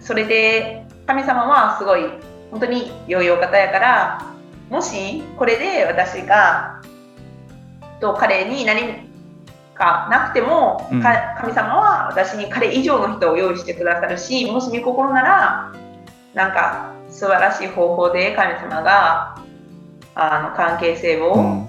[0.00, 2.02] それで神様はすごい
[2.50, 4.32] 本当に良いお方やから
[4.68, 6.82] もしこれで私が
[8.00, 9.10] と彼に何
[9.74, 11.02] かなくても、うん。
[11.02, 15.72] か神様は私に彼以上の人を用意してくださるしもし御心なら
[16.34, 19.38] なんか素晴らしい方法で神様が
[20.14, 21.68] あの関係性を、うん。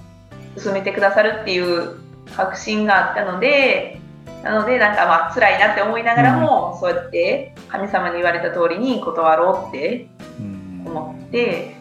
[0.56, 1.98] 進めてくださるっていう
[2.36, 4.00] 確信があったので
[4.44, 10.08] なのでなんかまあ辛いなって思いながらも、そうやって神様に言われた通りに断ろうって
[10.40, 10.84] うん。
[10.86, 11.76] 思って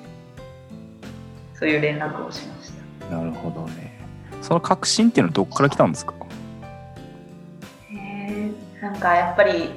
[1.55, 2.73] そういう連絡をしまし
[3.11, 3.15] た。
[3.15, 4.01] なるほどね。
[4.41, 6.15] その確信っていうのはどこから来たんですか？
[7.91, 9.69] へーなんかやっぱり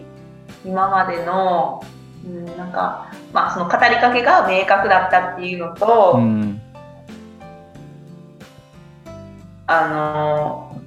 [0.64, 1.84] 今までの、
[2.26, 6.62] うん、なんかまあその語りかけが明確だったっていうのと、うん
[9.68, 10.80] あの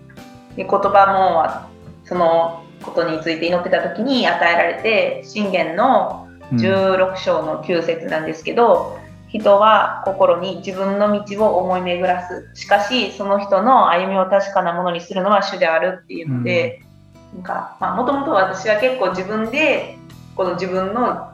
[0.55, 1.69] で言葉も
[2.05, 6.59] そのことについて祈ってた時に与えられて信玄のうん。
[6.59, 8.99] 16章の9節なんですけど、
[9.29, 12.51] 人は心に自分の道を思い巡らす。
[12.55, 16.83] しかしその人の歩みを確かなものにするのは主であるっていうので、
[17.35, 19.98] なんかまあもともと私は結構自分で
[20.39, 21.33] この自分の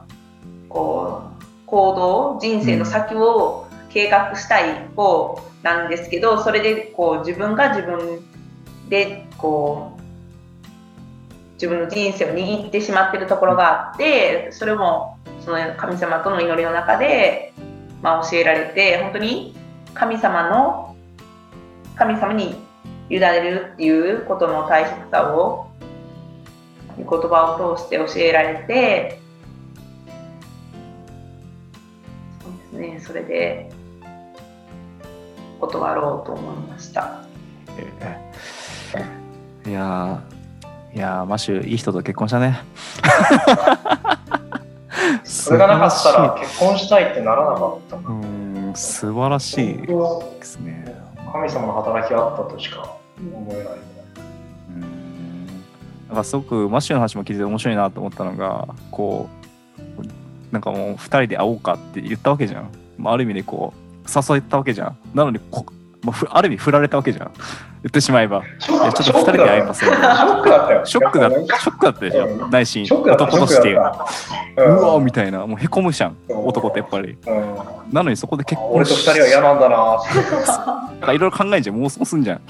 [0.67, 8.19] こう行動人生の先を計画したい方なんですけどそれでこう自分が自分
[8.89, 10.01] でこう
[11.53, 17.53] 自分の人生を握ってしまっているところがあってそれもその神様との祈りの中で、
[18.01, 19.55] まあ、教えられて本当に
[19.93, 20.95] 神様の
[21.95, 22.55] 神様に
[23.11, 25.67] 委ねるっていうことの大切さを
[26.97, 29.19] 言葉を通して教えられて
[32.41, 33.71] そうですねそれで
[35.59, 37.21] 断ろうと思いました。
[39.65, 42.59] いやーいやーマシュいい人と結婚したね。
[45.23, 49.87] それがなかったら結婚したいってならなかったうーん素晴らしいで
[50.41, 50.85] すね。
[51.31, 53.63] 神様の働きがあったとしか思えない。
[53.63, 54.94] うーん
[56.07, 59.29] なんかすごくマッシュの話も聞いてて面白いなと思ったのがこ
[59.79, 60.05] う
[60.51, 64.97] なんかもう2人で会おうかって言ったわけじゃん、まあ、ある意味でこう誘ったわけじゃん。
[65.13, 65.65] なのにこ、
[66.03, 67.31] まあふある意味振られたわけじゃん。
[67.83, 68.37] 言ってしまえば。
[68.37, 69.89] いやちょっと2人で会いません。
[69.89, 70.85] ショックだったよ。
[70.85, 72.27] ショックだやったでしょ。
[72.27, 72.49] うん。
[72.51, 72.83] 内心。
[72.85, 73.73] 男として。
[73.73, 73.79] う
[74.59, 75.45] わみたいな。
[75.45, 76.17] もうへこむじゃん。
[76.29, 77.17] 男ってやっぱり。
[77.25, 77.55] うん。
[77.91, 79.97] なのにそこで結婚俺と二人は嫌なんだな。
[79.97, 81.75] っ てなんかいろいろ考えんじゃん。
[81.77, 82.41] 妄想すんじゃん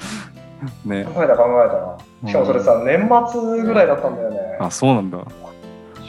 [0.84, 2.30] ね考えた考えたな。
[2.30, 4.38] しかもそれさ、年末ぐらいだったんだよね。
[4.60, 5.18] あそうなんだ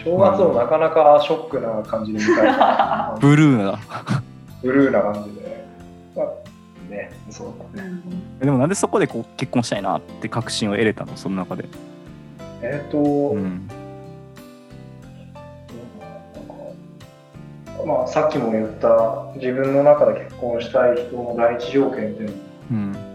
[0.04, 3.18] 正月をなかなかショックな感じで迎えた。
[3.20, 3.80] ブルーな
[4.62, 5.66] ブルーな感じで。
[6.16, 6.28] まあ
[6.90, 7.92] ね、そうだね。
[8.40, 11.18] でもなんでそこでこう結婚したいなって確信を得れたの？
[11.18, 11.66] その中で
[12.62, 13.70] えっ、と、うん
[17.86, 22.36] まあ、さっきも言った自分の中で結婚したい人の第一条件っていうの
[22.72, 23.07] うん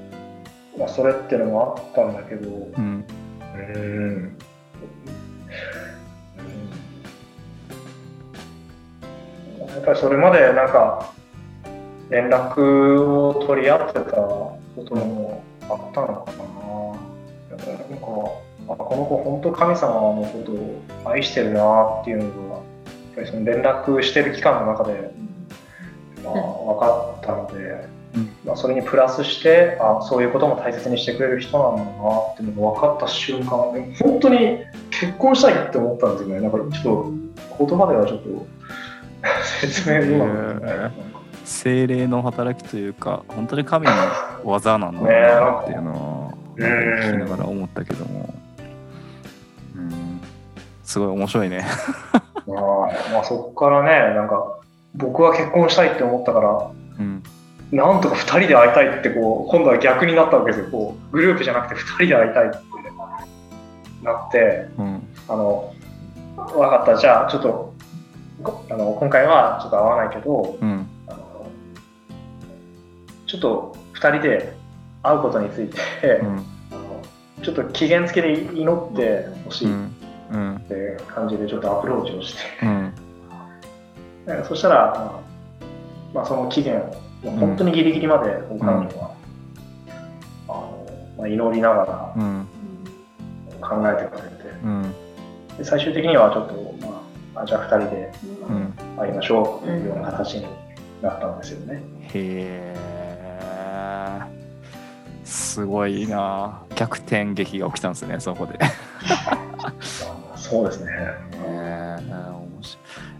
[0.78, 4.38] まあ、それっていうのもあったんだけど、ううんーん
[9.58, 11.12] やっぱりそれまでなんか
[12.08, 16.32] 連絡を取り合ってたこともあったのか
[17.50, 17.56] な。
[17.56, 20.82] やっぱりなんかこの子本当神様のことを
[21.12, 22.64] 愛してるなっていうのがやっ
[23.16, 25.10] ぱりその連絡してる期間の中で、
[26.24, 26.34] まあ、
[26.74, 28.01] 分かったので、うん
[28.44, 33.56] まあ、それにプラスしてあそういうことも大切にしてくれる人なんだなっていうのが分かった瞬間
[34.00, 34.58] 本当に
[34.90, 36.40] 結婚したいって思ったんですよね。
[36.40, 37.12] だからちょ
[37.56, 38.46] っと言葉ではちょっと
[39.60, 41.12] 説明うまく
[41.44, 43.92] 精霊の働きというか本当に神の
[44.44, 48.34] 技なんだなっていうのをね聞きながら思ったけども、
[49.74, 50.20] うん、
[50.84, 51.64] すごい面白いね。
[52.46, 52.60] まあ、
[53.12, 54.58] まあそこからねなんか
[54.94, 57.22] 僕は結婚したいって思ったからうん
[57.72, 60.70] なんとか2人で会いたいってこう今度は逆になったわけですよ。
[60.70, 62.58] こうグループじゃなくて2人で会いたいって
[64.02, 65.74] なってうんあの
[66.36, 66.98] 分かった。
[66.98, 67.74] じゃあちょっと
[68.42, 71.46] こあの今回はちょっと会わないけどうんあの
[73.26, 74.52] ちょっと2人で
[75.02, 76.28] 会うことについて、うん
[76.72, 77.02] あの
[77.42, 79.78] ちょっと期限付きで祈ってほしいっ
[80.68, 82.40] て感じでちょっとアプローチをして、
[84.46, 85.20] そしたら、まあ
[86.14, 86.96] まあ、その期限もう
[87.30, 89.14] 本当にギリギリまでこう彼女は、
[90.48, 90.86] あの
[91.18, 92.46] まあ、祈りながらうん。
[93.60, 94.28] 考えてくれて。
[94.64, 94.94] うん。
[95.56, 97.02] で最終的にはちょっと、ま
[97.36, 98.12] あ、あじゃあ2人で
[98.48, 98.74] うん。
[98.98, 100.46] 会いましょうというような形に
[101.00, 101.82] なったんですよね。
[102.14, 102.92] へえ
[105.24, 106.62] すごいな。
[106.74, 108.58] 逆転劇が起きたんですねそこで。
[110.36, 110.90] そうですね。
[111.44, 112.41] へー面白い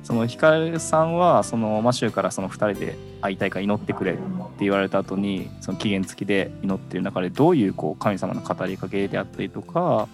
[0.03, 4.21] そのヒカルさんはそのマシューからその2人で会いたいから祈ってくれって
[4.61, 10.09] 言われた後にその期限付きで祈ってる中でどういうこう神様の語りかけであったりとか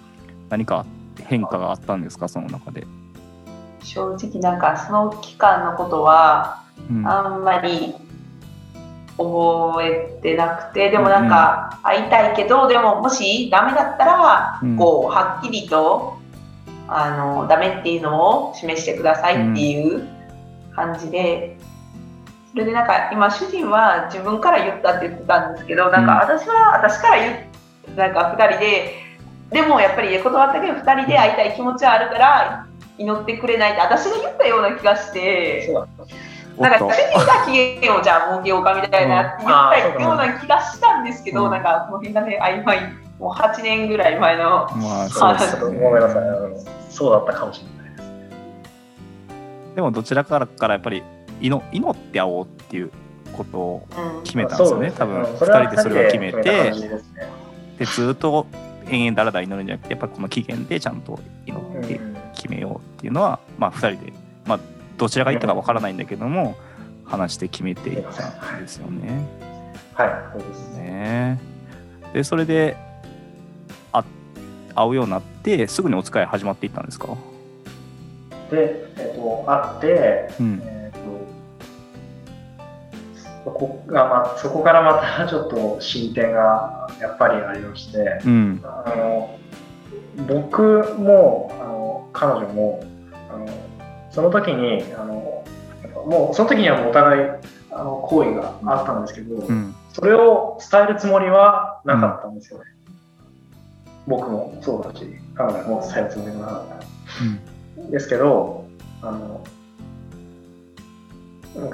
[0.50, 0.84] 何か
[1.20, 2.86] 変化があったんですかその中で？
[3.82, 7.06] 正直なんかその期間のことはうん。
[7.06, 7.94] あんまり
[9.16, 14.76] 覚えてなくてでもなんか会いたいけど、でももしダメだったら、うん。
[14.76, 16.17] こうはっきりと
[16.88, 20.08] あのダメっていうのを示してくださいっていう
[20.74, 21.56] 感じで、
[22.50, 27.48] それでなんか今主人は自分から言ったって言ってたんですけどなんか私は私から言
[27.94, 28.94] うなんか2人で
[29.50, 35.66] でもやっぱり断ったけど2人で会いたい気持ちはあるから祈ってくれないって私が言ったような気がして。
[35.66, 35.88] そう。
[36.58, 39.46] だなんか主人が期限をじゃあ設けようかみたいなうん。
[39.46, 41.50] 言ったような気がしたんですけど、うん。
[41.52, 42.80] なんかこの辺がね曖昧
[43.18, 46.28] もう8年ぐらい前のまあそうですごめんなさい。
[46.28, 49.74] あのそうだったかもしれないです。
[49.76, 51.02] でもどちらからからやっぱり
[51.40, 52.90] 祈祈って会おうっていう
[53.32, 54.22] ことをうん。
[54.22, 54.92] 決めたんですよね。
[54.92, 56.72] 多分2人でそれを決めてね。
[57.78, 58.46] でずっと
[58.88, 62.16] 延々だらだら祈るんじゃなくてやっぱりこの期限でちゃんと祈ってうん。
[62.34, 64.12] 決めようっていうのは、まあ、2人で、
[64.46, 64.60] まあ、
[64.96, 66.56] どちらが言ったかわからないんだけども
[67.04, 69.26] 話して決めていったんですよね。
[69.94, 70.82] はい、そうですね。
[70.82, 71.40] ね。
[72.12, 72.87] でそれであ
[74.78, 77.08] 会うようになってすぐにお使い始まっていったんですか、
[78.50, 80.62] で、えっと、会って、うん。
[80.64, 80.98] えっと、
[83.44, 88.60] そこが、まあ、そこからまたちょっと進展がやっぱりありまして、うん。
[88.62, 89.38] あの
[90.28, 92.84] 僕もあの彼女も
[93.32, 93.46] あの
[94.10, 95.44] その時にあの
[96.06, 97.22] もうその時にはお互い
[97.70, 99.74] あの好意があったんですけど、うん。
[99.92, 102.64] それを伝えるつもりはなかったんですよね。
[104.08, 106.80] 僕もそうだし、彼女も伝えるつもなかっ
[107.86, 107.90] た。
[107.90, 108.66] ですけど、
[109.02, 109.44] あの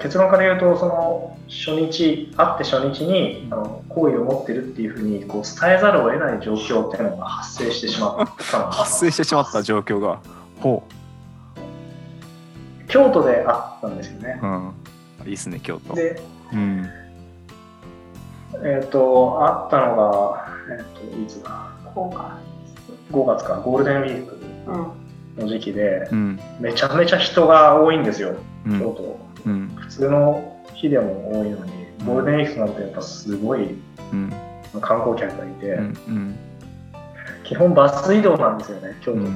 [0.00, 8.70] 結論から言うと、その初日、会って初日にあの好意を持ってるっていうふうにこう伝えざるを得ない状況っていうのが発生してしまったの。
[8.72, 10.20] 発生してしまった状況が。
[10.60, 10.82] ほ
[12.88, 14.40] 京都で会ったんですよね。
[14.42, 14.46] う、。
[14.46, 14.72] うん、
[15.26, 15.94] いいっすね京都。
[15.94, 16.88] で、うん。
[18.62, 20.84] えっ、と、会ったのが、えっ、
[21.16, 22.38] と、いつだ、こうか、
[23.12, 24.38] 5月か、ゴールデンウィーク
[25.36, 26.40] うん、の時期で、うん。
[26.60, 28.34] めちゃめちゃ人が多いんですよ、
[28.66, 28.80] うん。
[28.80, 29.20] 京都。
[29.46, 29.68] うん。
[29.76, 31.72] 普通の日でも多いのに、
[32.04, 33.78] ゴールデンウィークなんてやっぱすごい
[34.12, 34.32] うん。
[34.80, 35.82] 観光客がいて、うん。
[35.82, 36.36] うん。
[37.44, 39.30] 基本バス移動なんですよね、京都って。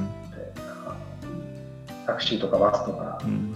[2.05, 3.19] タクシーとかバスとか。
[3.23, 3.27] う。
[3.27, 3.48] ん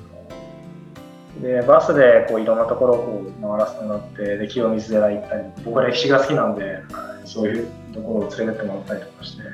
[1.44, 6.84] で、バスでこういろんなところを回らせてもらって、で清水寺行ったり、僕は歴史が好きなんで、はい
[7.26, 9.50] そういうところを連れてってもらったりとかして、で、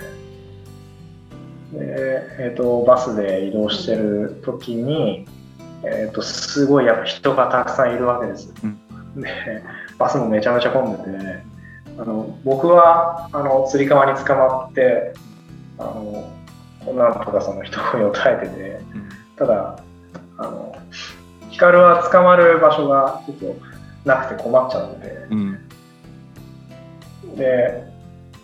[2.40, 5.28] えー、とバスで移動してる時に、
[5.84, 8.54] えー、とすごいやっぱ人がたくさんいるわけです。
[9.16, 9.64] で、
[9.98, 11.44] バスもめちゃめちゃ混んでて、
[12.00, 15.14] あの僕はあのつり革に捕まって、
[15.78, 16.32] あの
[16.96, 18.82] なんとかその人混みを耐えてて、
[19.38, 19.80] ただ、
[20.38, 20.76] あの
[21.60, 23.55] 光は捕まる場所がちょっと
[24.05, 25.60] なくて困っちゃうので、うん
[27.36, 27.84] で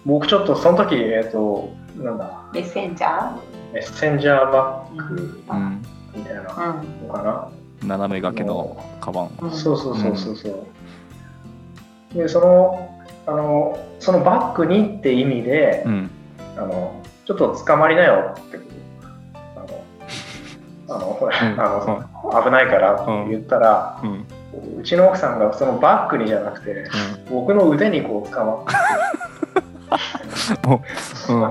[0.05, 3.35] 僕ちょっとその時、えっとなんだ、メッセンジャ
[3.73, 5.81] メッセンジャーバッグうん。
[6.13, 7.49] みたいなーうんのかな？
[7.87, 9.29] 斜め掛けのカバン。
[9.41, 10.49] うんそうそうそうそうそ
[12.13, 12.17] う。
[12.17, 16.11] で、その、あの、そのバッグにって意味で、うん。
[16.57, 18.59] あの、ちょっと捕まりなよって、
[20.87, 24.09] あの、ほら、うんあの、危ないからって言ったら、うん。
[24.09, 24.79] うん。
[24.79, 26.85] うちの奥さんがそのバッグにじゃなくて、
[27.29, 28.73] 僕の腕にこう捕まって、
[31.29, 31.45] うん。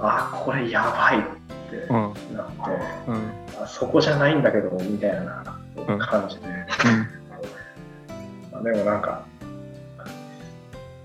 [0.00, 1.22] あこれやばいっ
[1.70, 2.36] てうん。
[2.36, 5.44] なって、そこじゃないんだけど、みたいな
[5.98, 6.42] 感じで。
[8.52, 9.22] まあでもなんか、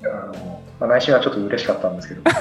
[0.05, 0.07] あ
[0.37, 2.21] の、まあ、内心はちょっと嬉しかったんですけど、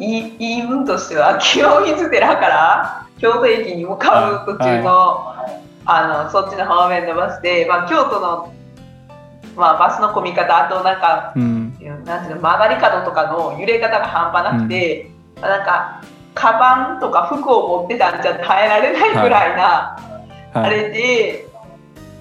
[0.00, 5.34] 言い分としては清水寺から京都駅に向かう途中の,、
[5.84, 8.52] あのそっちの方面のバスで、まあ、京都の、
[9.56, 11.60] まあ、バスの混み方あとなんかうん。
[12.04, 16.02] なんていうの曲がり角とかの揺れ方が半端なくて、まあなんか
[16.34, 19.98] カバンとか服を持ってたんじゃ耐えられないぐらいな、
[20.54, 20.70] あはい。
[20.70, 21.48] れで、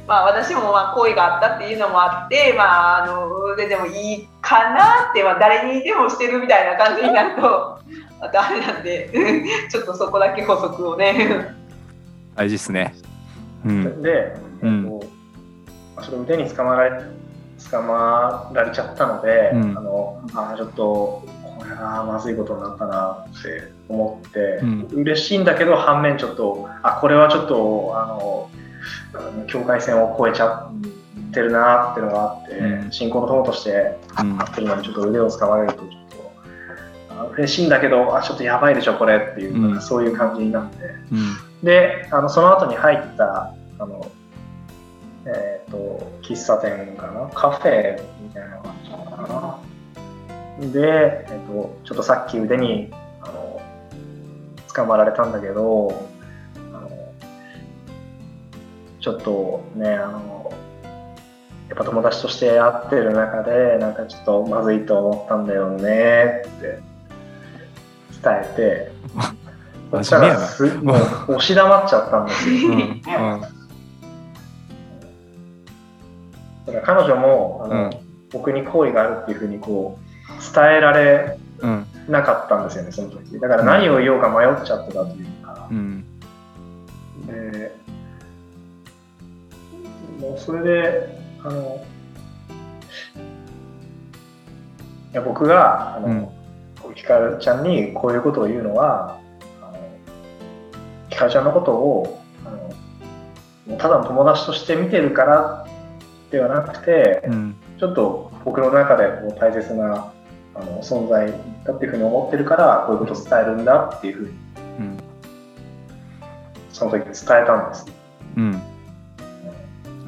[0.10, 7.80] まあ、私もまあ恋があったっていうのもあって、まあ、あの腕でもいいかなって、まあ、誰にでもしてるみたいな感じになると
[8.20, 9.12] またあれなんで
[9.70, 11.56] ちょっとそこだけ補足をね。
[12.36, 12.96] 大事っすね。
[13.64, 14.02] うん。
[14.02, 15.00] で、うん
[16.00, 17.04] えっと腕に捕まられ
[17.70, 21.24] 捕まられちゃったので、うんあのあーちょっと
[21.60, 28.50] これはまずいことになったなって思って、うん嬉しいんだけど反面ちょっとあこれはちょっとあの
[29.48, 32.92] 境界線を越えちゃってるなっていうのがあって、うん。
[32.92, 34.38] 信仰の友としてうん。
[34.38, 39.82] 会ってるのにちょっと腕を掴まれるとちょっとあ嬉しいんだけどあちょっとやばいでしょこれっていう、うん。
[39.82, 40.78] そういう感じになって。
[41.12, 41.36] うん。
[41.64, 44.10] で、であのその後に入ったあの、
[45.26, 47.30] えー、と喫茶店かな？
[47.34, 49.60] カフェみたいな感じか
[50.62, 50.68] な？
[50.72, 53.62] で、えー、とちょっとさっき腕にあの
[54.74, 56.09] 捕まられたんだけど
[59.00, 60.54] ちょっとねあの
[61.70, 66.80] やっぱ友達として会ってる中でなんかちょっとまずいと思ったんだよねって
[68.22, 68.92] 伝えて
[69.92, 70.98] そしたらすもう
[71.36, 72.70] 押し黙っちゃったんですよ。
[72.70, 72.74] うん。
[72.74, 73.42] うん。
[73.42, 73.48] だ
[76.68, 77.90] から彼女もあの、うん
[78.32, 81.86] 僕に好意があるっていうふうにこう伝えられうん。
[82.08, 85.28] なかったんですよねその時だから何を言おうか迷っちゃってたという
[90.20, 91.86] もうそれであの
[95.12, 96.30] いや僕があの、うん
[96.96, 99.20] ひかるちゃんにこういうことを言うのは
[99.62, 99.78] あの
[101.10, 105.68] ひかるちゃんのことをあのもうただの友達として見てるから
[106.32, 107.56] ではなくて、うん。
[107.80, 110.12] ちょっと僕の中でこう大切な
[110.54, 114.30] あの存在だっていうふうに思ってるからこういうことを伝えるんだっていうふうに
[114.80, 114.98] うん。
[116.74, 117.86] その時伝えたんです。
[118.36, 118.62] うん。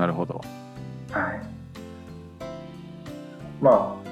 [0.01, 0.41] なるほど。
[1.11, 1.41] はい。
[3.61, 4.09] まあ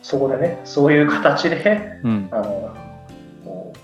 [0.00, 2.28] そこでねそういう形でうん。
[2.30, 2.76] あの
[3.44, 3.78] こう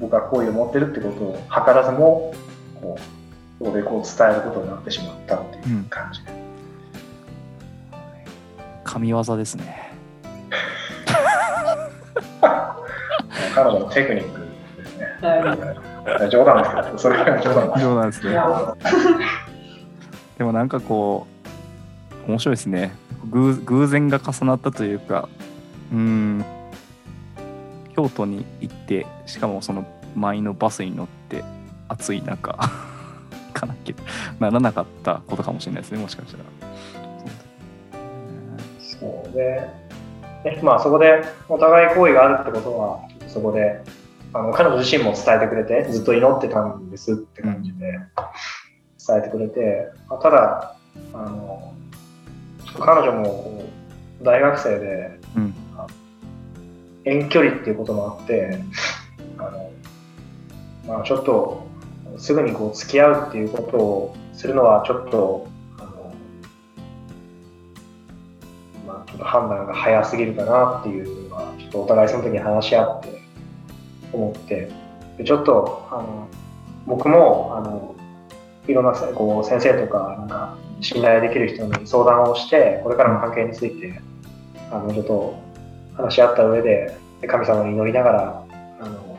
[0.00, 2.32] 僕は好意を持ってるってことを図らずも
[2.80, 6.30] こうそこでこう伝えることになってしまったっていう感じで。
[8.84, 9.90] 神業ですね。
[13.52, 14.40] 彼女のテクニック
[14.76, 15.08] ですね。
[16.30, 17.82] 冗談ですけど、それは冗談です。
[17.82, 18.36] そうなんですね。
[20.40, 21.26] でもなんかこ
[22.26, 22.92] う面白いですね。
[23.30, 25.28] 偶然が重なったというか
[25.92, 26.42] うん。
[27.94, 29.84] 京都に行ってしかもその
[30.16, 31.44] 満員のバスに乗って
[31.88, 33.94] 暑い中行 かなきゃ
[34.38, 36.44] ならなかったことかもしれないですねもしかしたら。
[38.78, 39.68] そうで、
[40.42, 43.82] ねまあ、そこでお互い好意があるってことは、そこで
[44.32, 47.98] あの彼女自身も伝えてくれて、ずっと祈ってたんですって感じで。
[49.10, 50.76] 伝えてくれて、まあただ
[51.12, 51.74] あの、
[52.78, 53.64] 彼女も
[54.22, 55.54] 大学生で、うん。
[55.76, 55.86] あ
[57.04, 58.58] 遠距離っていうこともあって、
[59.38, 59.70] あの
[60.86, 61.66] まあ、ちょっと
[62.18, 65.48] すぐにこう付き合うっていうことをするのはちょっと
[65.78, 66.14] あの
[68.86, 73.22] まあ、ちょっと判断が早すぎるかなっていうのは、ちょっとお互いその時に話し合って
[74.12, 74.70] 思って、
[75.16, 76.28] でちょっとあの
[76.86, 77.94] 僕もあの
[78.70, 84.00] いろんなせこう先生とかなんか信頼できる人に相談をして、これからの関係について
[84.70, 85.42] あのちょっと
[85.96, 88.44] 話し合った上で、で神様に祈りながら
[88.80, 89.18] あの、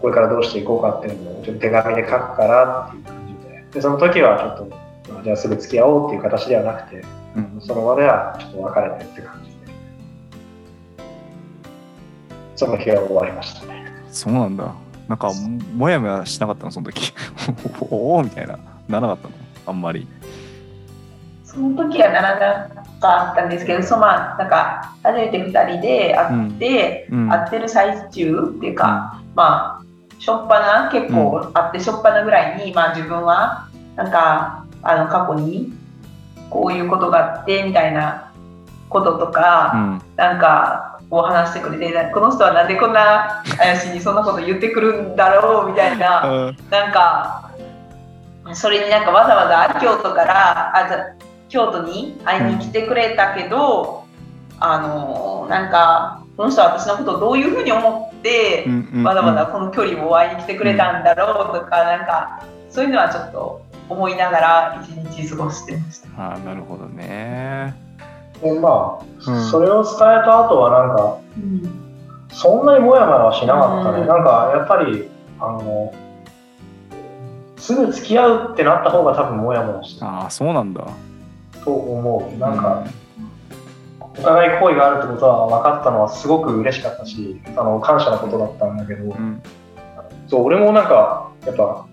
[0.00, 7.04] これからどうしていこうかっていうのをちょっと手紙で書くからっていう感じで、でその時はちょっと、まじゃあすぐ付き合おうっていう形ではなくて、
[7.36, 9.56] うんその場ではちょっと別れてって感じで、
[12.56, 13.84] その日は終わりましたね。
[14.10, 14.74] そうなんだ
[15.10, 15.34] なんかも
[15.76, 17.12] もやもやしなかったのその時。
[17.90, 18.56] おおみたいな。
[18.88, 19.34] ならなかったの？
[19.66, 20.06] あんまり。
[21.42, 27.28] その時はならなかったんですけど、そのまあ、なんか、初めて2人で会って、うん。
[27.28, 35.72] 会ってる最中っていうか、まあ、しょっぱな、結構会ってしょっぱなぐらいに、まあ自分は、なんか、あの、過去に、
[36.50, 38.30] こういうことがあって、みたいな
[38.88, 40.02] こととか、うん。
[40.14, 46.56] なんか、を話してくれて、この人はなんでこんな怪しいにそんなこと言ってくるんだろうみたいな、うん。
[46.70, 47.50] なんか、
[48.54, 51.14] それになんかわざわざ京都から、あ
[51.48, 54.04] 京都に会いに来てくれたけど、
[54.60, 66.08] あのなんか、この人は私のことをどういうふうに思って、うんうんわざわざこの距離を会いに来てくれたんだろうとか、なんか、そういうのはちょっと思いながら一日過ごしてました。
[66.16, 67.89] あーなるほどね
[68.42, 69.50] でまあ、うん。
[69.50, 71.18] それを伝えた後はなんか、
[72.32, 74.00] そんなにモヤモヤはしなかったね。
[74.00, 74.06] うん。
[74.06, 75.92] なんかやっぱり、あの、
[77.56, 80.06] すぐ付き合うってなった方が多分モヤモヤした。
[80.06, 80.86] ああそうなんだ。
[81.64, 82.38] と思う。
[82.38, 82.84] なんか、
[84.00, 89.42] お互い好意があるってことは分かったのはすごく嬉しかったし、あの感謝なことだったんだけど、うん。
[90.28, 91.86] そう俺もなんか、やっぱ、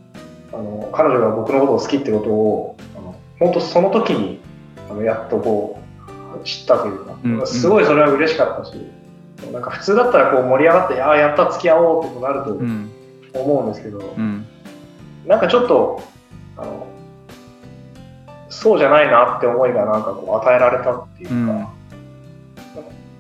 [0.54, 4.40] あの彼女が僕のことを好きってことを、あの本当その時に
[4.90, 5.87] あのやっとこう
[6.44, 8.74] 知ったというか、うんうんすごいそれは嬉しかったし、
[9.52, 12.92] なんか普通だったらこう盛り上がって、ああ、やった、付き合おうってこうなるとうん
[13.34, 14.46] 思うんですけど、うん
[15.26, 16.02] なんかちょっと、
[16.58, 16.88] あの
[18.50, 21.68] そうじゃないなって思いがなんかこう与えられたっていうか、うん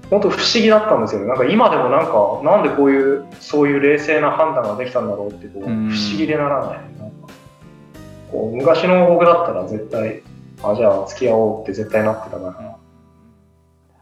[0.09, 1.27] 本当不思議だったんですよね。
[1.27, 6.77] なんか今でもなんか、なんでこういう、そういう冷静な判断ができたんだろうってこう、不うん思議でならない。
[6.97, 7.27] なんか
[8.31, 10.21] こう昔の僕だったら絶対、
[10.63, 12.76] あ、じゃあ付き合おうって絶対なってたから。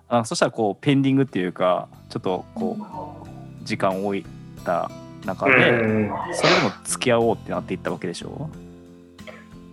[0.08, 2.78] あそしたらこうペンディングっていうかちょっとこ
[3.24, 4.26] う時間を置い
[4.64, 4.90] た
[5.26, 6.12] 中で、うん。
[6.34, 8.50] それでも付き合おうってなっていったわけでしょ、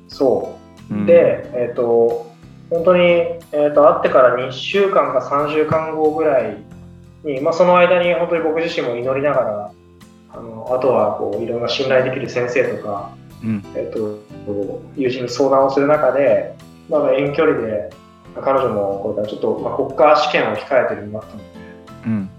[0.08, 0.58] そ
[0.90, 0.94] う。
[0.94, 0.96] う。
[0.96, 2.30] ん、で、えっ、と、
[2.70, 6.56] 本当に、えー、と会ってから2週間か3週間後ぐらい
[7.22, 9.72] に、まあ、その間に本当に僕自身も祈りながら、
[10.34, 13.10] あのあとはこういろんな信頼できる先生とか、
[13.44, 13.64] うん。
[13.74, 14.22] えー、と
[14.96, 16.54] 友人に相談をする中で、
[16.88, 17.90] まだ遠距離で
[18.40, 21.44] 彼女もこれからちょっと、まあ、国家試験を控えてるようになったので、
[22.06, 22.30] うん。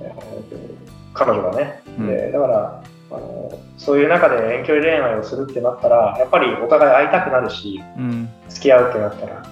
[0.00, 0.74] えーと
[1.14, 2.06] 彼女がね、うん。
[2.08, 8.28] でだからあのそういう中で遠距離恋愛をするってなったらやっぱりお互い会いたくなるしうん。
[8.48, 9.42] 付き合うってなったら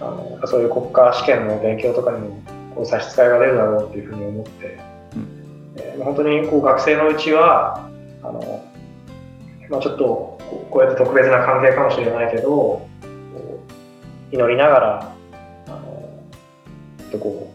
[0.00, 2.42] あのそういう国家試験の勉強とかにも
[2.74, 4.78] こう差し支えが出るだろうっていうふうに思って、
[5.76, 7.88] えー本当にこう学生のうちは
[8.22, 8.64] あの、
[9.68, 10.38] まあ、ちょっと
[10.70, 12.86] こうやって特別な関係かもしれないけど
[14.30, 15.14] 祈りながら
[15.66, 16.20] あの
[17.10, 17.52] とこ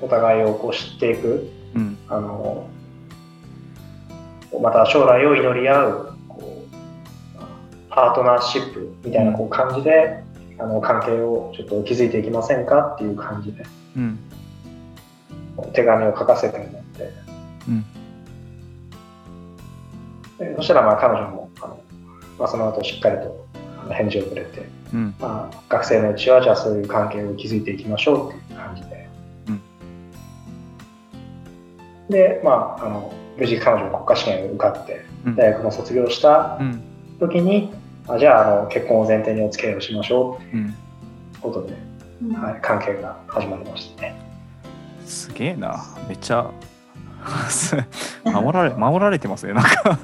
[0.00, 1.50] うお互いをこう知っていく。
[1.74, 1.98] うん。
[2.08, 2.68] あの
[4.62, 6.76] また将来を祈り合うこう
[7.90, 10.22] パートナーシップみたいなこう感じで、
[10.58, 13.64] あの関係をちょっと築いていきませんかっていう感じで。
[13.96, 14.18] うん。
[15.74, 17.12] 手紙を書かせてもらって、
[17.68, 17.84] うん。
[20.38, 21.80] でそしたらまあ彼女もあの、
[22.38, 23.46] まあ、その後しっかりと
[23.92, 25.14] 返事をくれて、うん。
[25.18, 29.08] まあ、学生のうちはじゃあそういう関係を築いていきましょうっていう感じで、
[29.48, 29.60] うん。
[32.08, 35.36] でまああの無事彼女も国家試験を受かってうん。
[35.36, 36.82] 大学も卒業したうん。
[37.20, 37.72] 時に、
[38.06, 40.66] あじゃああの結婚を前提にお付き合いをしましょうってうん。
[40.66, 40.74] いう
[41.40, 41.72] ことで、
[42.36, 44.14] はい、関係が始まりましたね。
[45.04, 45.84] すげえな。
[46.08, 46.50] めっちゃ
[48.24, 49.98] 守られ守られてますねなんか。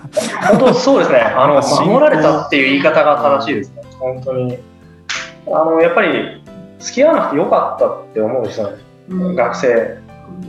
[0.51, 1.20] 本当そうですね。
[1.20, 3.82] あの 守られたっていう言い方が正しいですね。
[3.99, 4.59] 本当に。
[5.47, 6.42] あのやっぱり
[6.78, 9.34] 付き合わなくてよかったって思う人なんですうん。
[9.34, 9.99] 学生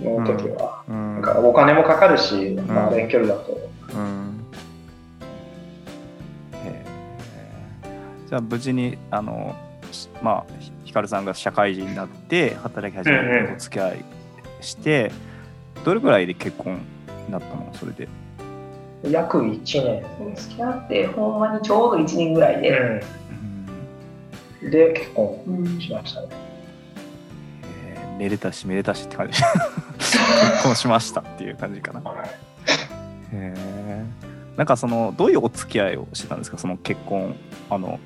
[0.03, 0.83] の時は。
[0.87, 1.13] うん。
[1.15, 2.99] なんかお金もかかるし、まあ、うん。
[2.99, 3.51] 遠距離だと。
[3.93, 4.31] うん。
[8.27, 9.55] じゃあ無事にあの
[9.91, 14.05] しまあひひかるさんが社会人になって働き始めうんうんてお付き合い
[14.61, 15.11] して、
[15.83, 16.79] どれぐらいで結婚
[17.27, 17.69] になったの？
[17.73, 18.07] それで。
[19.03, 20.03] 約1年。
[20.35, 23.01] 付き合ってほんまにちょうど1年ぐらいで、うんうん、
[24.69, 26.27] で結婚うんしましたね。
[27.63, 29.41] えーめでたしめでたしって感じ。
[29.97, 32.01] 結婚しましたっていう感じかな。
[32.01, 32.23] へ
[33.33, 34.05] え
[34.57, 36.57] なんかそのどういうお付き合いをしてたんですか？
[36.57, 37.35] その結婚
[37.69, 37.99] あの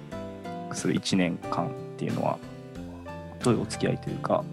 [0.74, 2.38] する1年間っていうのは。
[3.42, 4.44] どういうお付き合いというか。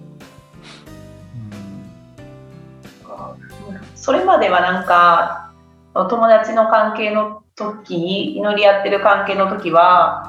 [3.97, 5.51] それまではなんか
[5.93, 10.26] 友達の関係の時祈り合ってる関係の時は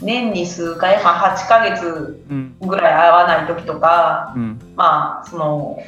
[0.00, 4.60] 年に数回、まあ、8ヶ月うんぐらい会わない時とか、うん。
[4.76, 5.78] まあその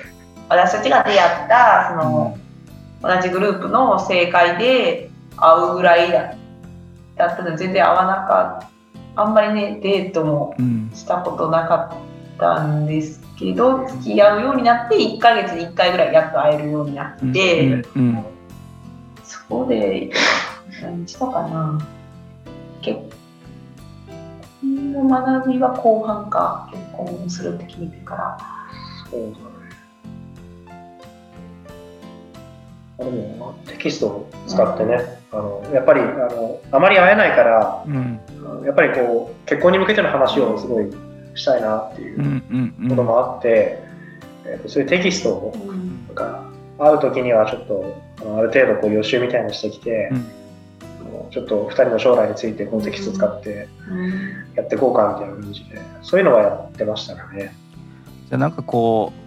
[0.49, 2.39] 私たちが出会ったその、
[3.03, 6.35] 同じグループの正解で会うぐらいだ
[7.17, 8.71] だったので全然会わなかった。
[9.23, 10.91] あんまりねデートもうん。
[10.95, 17.85] したことなかったんですけど付き合うようになって1ヶ月に1回ぐらいやっと会えるようになって、うん。
[17.97, 18.25] うん。
[19.25, 20.13] そこで
[20.83, 21.81] 何したかな。
[22.83, 23.26] 結婚
[24.65, 28.39] の学びは後半か結婚するって決めてから。
[29.11, 29.35] そうだね。
[32.99, 34.99] あでもテキストを使ってね、
[35.33, 38.21] あのやっぱりあのあまり会えないから、うん。
[38.65, 40.91] やっぱりこう結婚に向けての話をすごい
[41.35, 42.89] したいなっていううんうんうん。
[42.91, 43.79] こともあって、
[44.47, 46.15] えーとそういうテキストをなん。
[46.15, 46.45] か
[46.79, 50.27] 会う時にはちょっとあのある程度こう予習みたいなのしてきて、うん
[51.31, 53.69] ちょっと2人の将来についてこのテキスト使って
[54.55, 57.55] やっていこうかみたいな感じでそういうのはやってましたかね。
[58.29, 59.27] じゃあなんかこう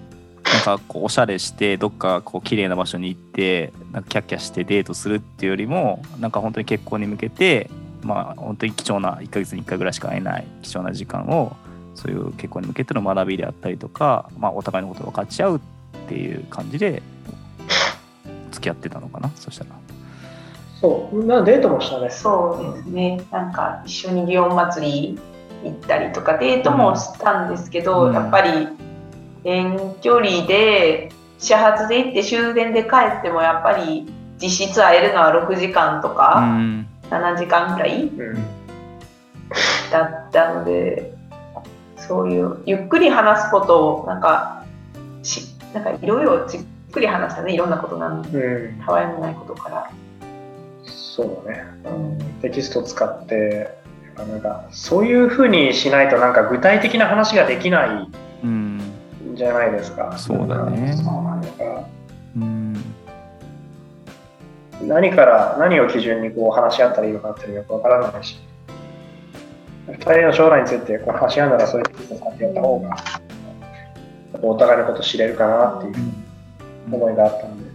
[0.49, 7.69] なんかこうおしゃれしてどっかこう綺麗な場所に行ってなんかキャッキャしてデートするっていうよりもなんか本当に結婚に向けて
[8.01, 11.55] まあ本当に貴重な1ヶ月に1回ぐらいしか会えない貴重な時間を
[11.95, 15.59] そういう結婚に向けての学びであったりとか、まあ、お互いのことを分かち合うっ
[16.07, 17.03] ていう感じで
[18.51, 19.88] 付き合ってたのかなそしたら。
[20.81, 22.09] そう、なデートもしたね。
[22.09, 23.21] そうですね。
[23.31, 25.19] なんか一緒に祇園祭り
[25.63, 28.13] 行ったりとかデートもしたんですけど、うん。
[28.13, 28.67] やっぱり
[29.43, 34.05] 遠距離で始発で行って終電で帰ってもやっぱり
[34.41, 36.87] 実質会えるのは6時間とうか、ん。
[37.09, 38.35] 7時間ぐらいうん。
[39.91, 41.13] だったので
[41.97, 44.63] そういうゆっくり話すことをなんか
[45.23, 46.61] しなんかいろいろじっ
[46.91, 47.53] くり話したね。
[47.53, 49.91] いろんなことなんでうん、たわいもないことから。
[51.19, 51.63] そうだね。
[51.85, 53.69] うんテキスト使って、
[54.15, 58.07] なんかそういうふうにしないとなんか具体的な話ができない
[59.35, 60.17] じゃないですか。
[60.17, 60.95] そうだね。
[60.95, 61.85] なんか
[62.37, 62.75] うん。
[64.87, 68.39] 何から何を基準にこう話し合ったらいいのかっていうよくわからないし、
[69.87, 72.95] 二人の将来についてこう話し合うならそういうテキストを使ってやった方が、
[74.41, 75.95] お互いのこと知れるかなっていう
[76.89, 77.68] 思いがあったので、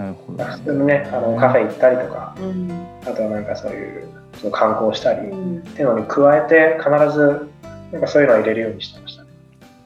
[0.00, 2.70] なるほど普通にね、あのカフェ行ったりとか、うん
[3.02, 7.50] あとはなんかそういうその観光したり、うんっていうのに加えて必ず
[7.92, 9.28] なんかそういうのを入れるようにしてましたね。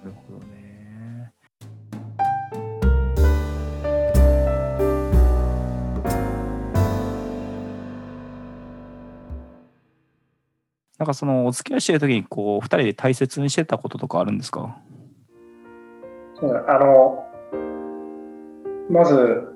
[0.04, 1.32] なるほどね。
[10.96, 14.76] なんかそのお付き合いしてる時にこう二人で大切にしてたこととかあるんですか？
[16.38, 17.26] そうだあの
[18.88, 19.50] まず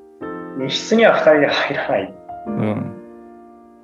[0.59, 2.15] 密室には2人で入らない。
[2.47, 2.99] うん。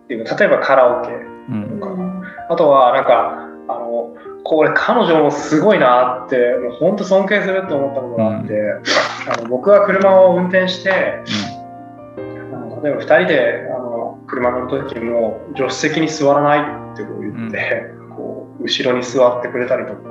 [0.05, 1.11] っていう例えばカラオケ。
[1.13, 2.23] うん。
[2.49, 4.15] あとはなんかあの
[4.45, 8.55] これ彼女もすごいなってもう本当尊敬するって思ったことがあって、
[9.29, 11.23] あの僕は車を運転して
[12.53, 16.61] あの例えば2人であの車乗る時も助手席に座らない
[16.93, 20.09] ってこう言って、こう後ろに座ってくれたりとか、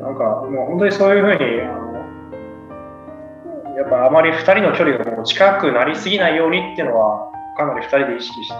[0.00, 1.87] なんかもう本当にそういうふうにあの
[3.78, 8.54] やっぱあまり2人の距離がもう近くなりすぎないようにっていうのはかなり2人で意識して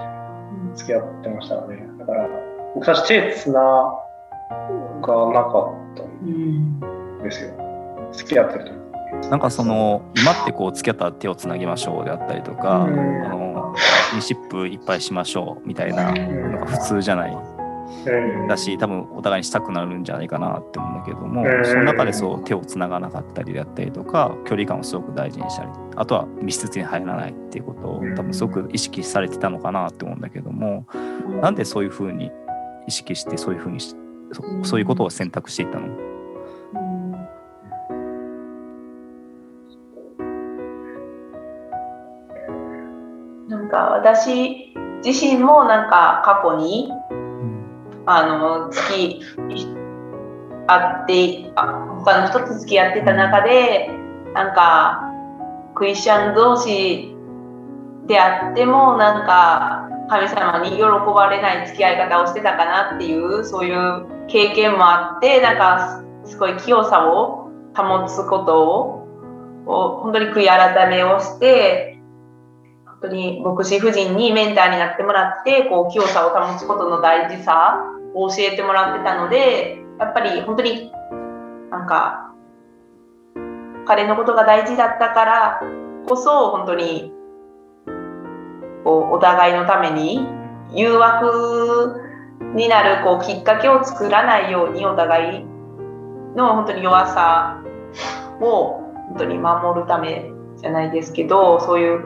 [0.77, 1.77] 付き合ってましたよね。
[1.99, 2.29] だから
[2.77, 7.51] 僕たち手つながなかったんですよ。
[8.13, 8.65] 付き合ってる
[9.21, 9.29] 時。
[9.29, 13.27] なんかその今ってこう付き合ったら手をつなぎましょうであったりとか、うん。
[13.27, 13.75] あの
[14.15, 17.33] ミシップいっぱいしましょうみたいなのが普通じゃない。
[17.33, 17.58] うん
[18.49, 21.65] だし多分お互いにしたくなるんじゃないかなって思うんだけども、うん。
[21.65, 30.87] その中でそう手をつながなかったりだったりとか距離感をすごく大事にしたりあとは密室に入らないっていうことを多分すごく意識されてたのかなって思うんだけども
[31.43, 32.31] なんでそういうふうに
[32.87, 33.95] 意識してそういうふうにし
[34.33, 35.89] そそういうことを選択していったの？
[43.49, 44.75] なんか私
[45.05, 46.91] 自身もなんか過去に
[48.11, 49.23] あの付き
[50.67, 51.67] 合ってあ
[52.05, 53.91] 他の人と付き合ってた中で
[54.33, 55.03] なんか
[55.75, 57.15] クリスチャン同士
[58.07, 68.99] であってもなんか神様に喜ばれない付き合い方をしてたかなっていうそういう経験もあってなんかすごい清さを保つことを
[69.67, 72.01] を本当に悔い改めをして
[72.87, 77.85] 本当に牧師夫人にメンターになってもらってこう清さを保つことの大事さ
[78.27, 80.91] 教えてもらってたのでやっぱり本当に
[81.71, 82.35] なんか
[83.87, 85.61] 彼のことが大事だったから
[86.09, 87.13] こそ本当に
[88.85, 90.27] こうお互いのために
[90.73, 92.01] 誘惑
[92.55, 95.45] になるこうきっかけを作らないようにお互い
[96.37, 97.63] の本当に弱さ
[98.41, 102.05] を本当に守るためじゃないですけどそういう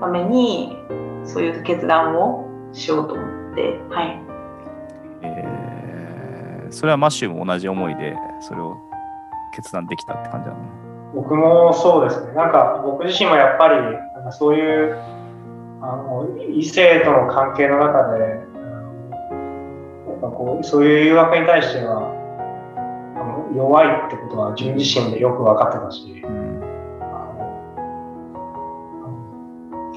[0.00, 0.76] ために
[1.24, 4.31] そういう決断をしようと思ってはい。
[5.22, 5.62] えー
[6.72, 8.78] それはマッシュも同じ思いでそれを
[9.54, 10.60] 決断できたって感じなの
[11.14, 12.32] 僕もそうですね。
[12.32, 13.74] なんか僕自身もやっぱり
[14.14, 14.96] なんかそういう
[15.82, 18.40] あの異性との関係の中で、やっ
[20.22, 21.98] ぱこうそういう誘惑に対しては
[23.16, 26.60] あの弱いってことは自分自身でよく分かってたし、うん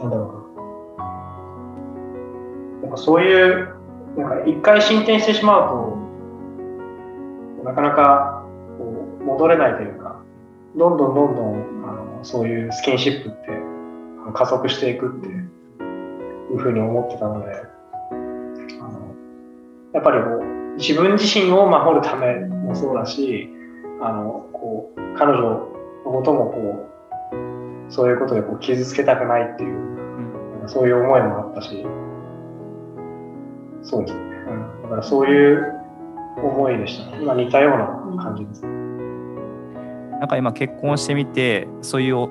[0.01, 0.28] なんだろう
[0.97, 1.05] な。
[2.84, 3.74] やっぱそういう
[4.18, 5.70] なんか一回進展してしまう
[7.63, 8.43] となかなか
[8.78, 10.05] こう戻れないというか。
[10.78, 13.47] どんどんどんどんあのそういうスキンシップって
[14.34, 15.39] 加速していくってい
[16.53, 17.63] うふうに思ってたので
[18.82, 19.16] あの
[19.93, 23.49] やっぱりこう自分自身を守るためもそうだし
[24.01, 25.72] あのこう彼女の
[26.03, 26.89] こともこ
[27.89, 31.86] うそういうことでこう傷つけたくないっていうそういう思いもあったし
[33.86, 35.73] そうですね、うん、だからそういう
[36.38, 37.19] 思いでしたね。
[37.21, 38.65] 今似たような感じです。
[38.65, 38.69] ね
[40.19, 42.27] なんか今結婚してみてそういう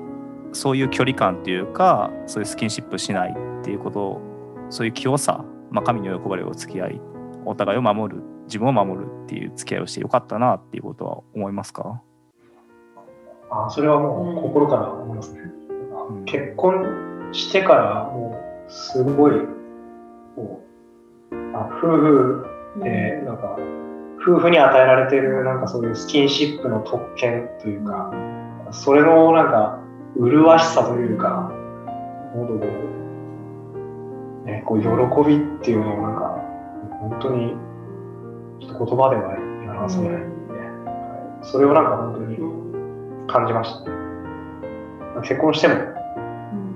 [0.51, 4.21] そういう距離感っていうかそういうスキンシップしないっていうこと
[4.69, 7.01] そういう清さ、まあ、神に喜ばれるお付き合い
[7.45, 12.01] お互いを守る自分を守るっていう付き合いをしてよかったなっていうことは思いますか？
[13.49, 15.41] あそれはもう心から思いますね。
[16.09, 16.25] うん。
[16.25, 19.33] 結婚してからもうすごい
[20.35, 20.64] もう
[21.53, 22.45] あ夫婦
[22.81, 23.57] でなんか
[24.21, 28.11] 夫婦に与えられてるなんかそういうスキンシップの特権というか
[28.71, 29.79] それのなんか
[30.17, 31.51] 麗しさというか
[32.35, 32.39] う,、
[34.45, 34.87] ね、こう喜
[35.29, 36.41] びっていうのをなんか
[36.99, 37.55] 本当に
[38.59, 39.35] ちょっと言葉では
[39.77, 40.21] 表せない、ねは
[41.43, 41.45] い。
[41.45, 42.37] それをなんか本当に
[43.27, 43.89] 感じました。
[43.89, 43.95] ね。
[45.21, 45.75] 結婚しても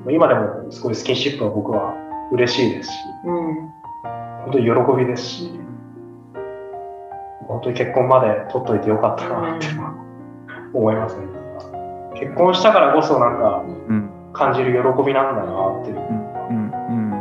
[0.10, 1.96] 今でもすごいスキンシップは僕は
[2.32, 2.94] 嬉しいですし。
[3.26, 3.79] うん
[4.44, 5.60] 本当に喜びですし
[7.48, 9.68] 本当に結婚まで取っといてよかったなって
[10.74, 11.26] 思いますね。
[12.16, 14.10] 結婚したからこそなんかうん。
[14.32, 16.00] 感じる喜びなんだなっていうう
[16.54, 16.72] ん。
[16.72, 17.14] うん。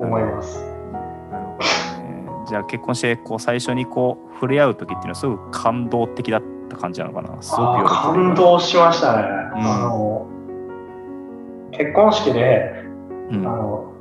[0.00, 0.64] 思います。
[1.30, 1.64] なるほど
[2.02, 2.44] ね。
[2.48, 7.40] じゃあ結婚してこう最初にこう触れ合う時っていうのはすごく感動的だった感じなのかな？
[7.40, 9.22] すごく感動しましたね。
[9.22, 9.62] うん。
[9.62, 10.26] あの
[11.70, 12.84] 結婚式で
[13.30, 13.46] うん。
[13.46, 13.92] あの、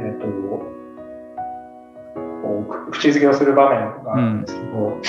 [0.00, 0.26] えっ、と、
[2.42, 5.00] こう、口づけをする場面があるんですけど、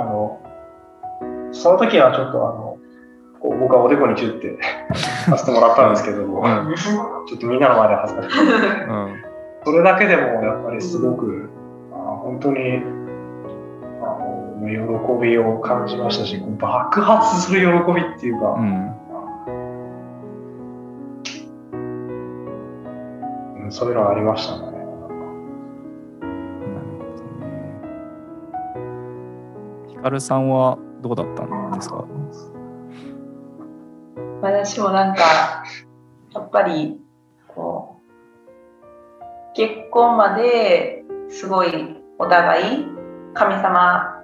[0.00, 0.40] あの、
[1.52, 2.78] その時はちょっとあの、
[3.40, 4.58] こう僕はおでこにチュッて
[4.94, 6.74] させてもらったんですけど、ん。
[7.26, 8.40] ちょっとみんなの前で恥ずかしい。
[8.40, 9.14] うん。
[9.64, 11.50] それだけでもやっぱりすごく、
[11.92, 12.82] あ本当に、
[14.02, 14.06] あ
[14.60, 18.92] の、喜びを感じましたし、爆発する喜びっていうか、うん
[23.66, 24.76] うんそういうのがありましたね。
[29.88, 32.04] ヒカルさんはどうだったんですか？
[34.42, 35.64] 私もなんか
[36.32, 37.00] やっぱり
[37.48, 42.84] こう結婚まですごいお互い
[43.34, 44.22] 神様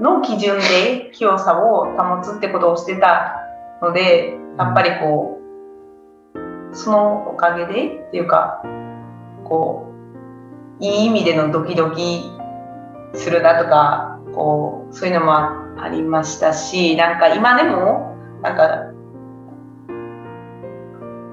[0.00, 3.34] の基準で清さを保つってことをしてた
[3.82, 5.37] のでやっぱりこう
[6.72, 8.62] そのおかげでっていうか
[9.44, 9.92] こ
[10.80, 12.30] ういい意味でのドキドキ
[13.14, 15.32] するなとかこうそういうのも
[15.80, 18.92] ありましたしなんか今でもなんか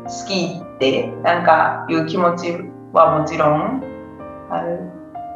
[0.08, 2.52] 好きってなんかいう気持ち
[2.94, 3.84] はもちろん
[4.50, 4.80] ある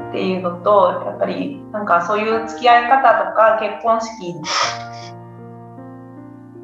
[0.10, 4.36] っていうのとやっぱりなんかそういう付き合い方とか結婚式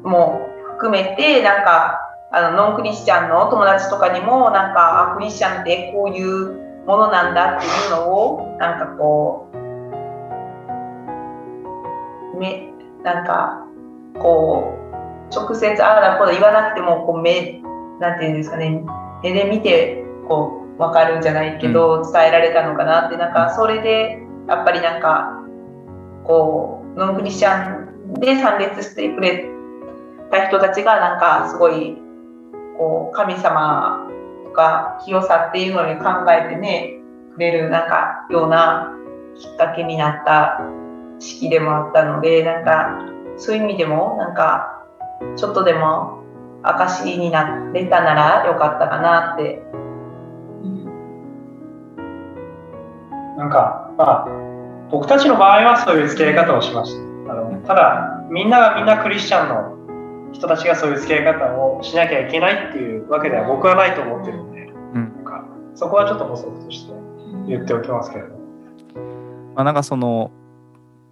[0.02, 2.00] も含めてなんか
[2.32, 9.48] あのノンクリスチャンの友達とかにもなんかあクリスチャンってこういうものなんだっていうのをなんかこ
[12.34, 12.68] うめ
[13.02, 13.64] なんか
[14.20, 14.72] こ
[15.30, 17.60] う直接ああだこうだ言わなくてもこう目
[18.00, 18.82] なんていうんですかね
[19.22, 25.42] 目で見てこう分かるんじゃないけど、伝えられたのかなってなんかそれでやっぱりなんか
[26.24, 29.48] こうノンクリスチャンで参列してくれ
[30.30, 31.96] た人たちがなんかすごい
[32.78, 34.08] こう神様
[34.44, 37.00] とか清さっていうのに考えてね
[37.34, 38.92] くれるなんかような
[39.38, 40.60] きっかけになった
[41.18, 42.98] 式でもあったのでなんか
[43.36, 44.84] そういう意味でもなんか
[45.36, 46.22] ちょっとでも
[46.62, 49.62] 証になれたならよかったかなって、
[53.36, 54.28] なんか、まあ、
[54.90, 56.94] 僕たちの場合はそういう付き合い方をしまし
[57.26, 57.32] た。
[57.32, 59.75] あのただ、みんながみんなクリスチャンの
[60.36, 66.92] 人たちがそういう付き合い方をしなきゃいけないっていうわけでは僕はないと思ってるんで、うんなんかそこはちょっと補足として
[67.48, 68.36] 言っておきますけれど。
[69.54, 70.30] まあ、なんかその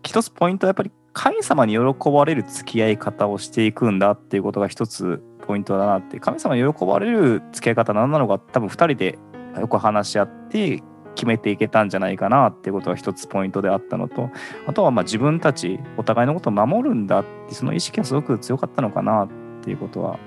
[0.02, 9.18] 一つポイントはやっぱり神様に喜ばれる付き合い方をしていくんだっていうことが一つポイントだなって神様に喜ばれる付き合い方何なのか多分2人で
[9.58, 10.82] よく話し合って
[11.14, 14.30] 決めていけたんじゃないかなっていうことが一つポイントであったのと
[14.66, 19.28] あとはまあ自分たちお互いのことを守るんだってその意識がすごく強かったのかなっ
[19.62, 20.18] ていうことは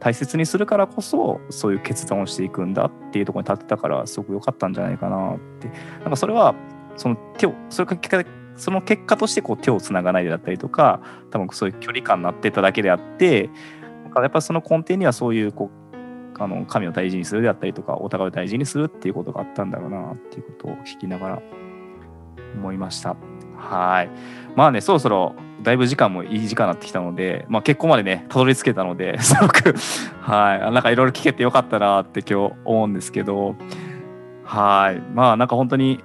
[0.00, 5.70] 大切にするからこそそういう決断をしていくんだっていうところに立ってたからすごく良かったんじゃないかなって。
[6.00, 6.54] なんかそれは
[6.96, 11.00] その手をそれが結果その結果としてこう手をつながないでだったりとか
[11.30, 13.50] 多分そういう距離感になってただけであって
[14.02, 15.81] なんかやっぱその根底にはそういうこう
[16.42, 21.42] あの神を大事にするであったりとかお互いを大事にするっていうことがあったんだろうなっていうことを聞きながら
[22.56, 23.16] 思いました。
[23.56, 24.10] はい。
[24.56, 29.74] まあねそろそろだいぶ時間もいい時間になってきたので、まあ、結婚までねたどり着けたので すごく
[30.20, 30.72] はい。
[30.72, 33.54] なんかいろいろ聞けてよかったなって今日思うんですけど
[34.44, 35.00] はい。
[35.14, 36.02] まあなんか本当に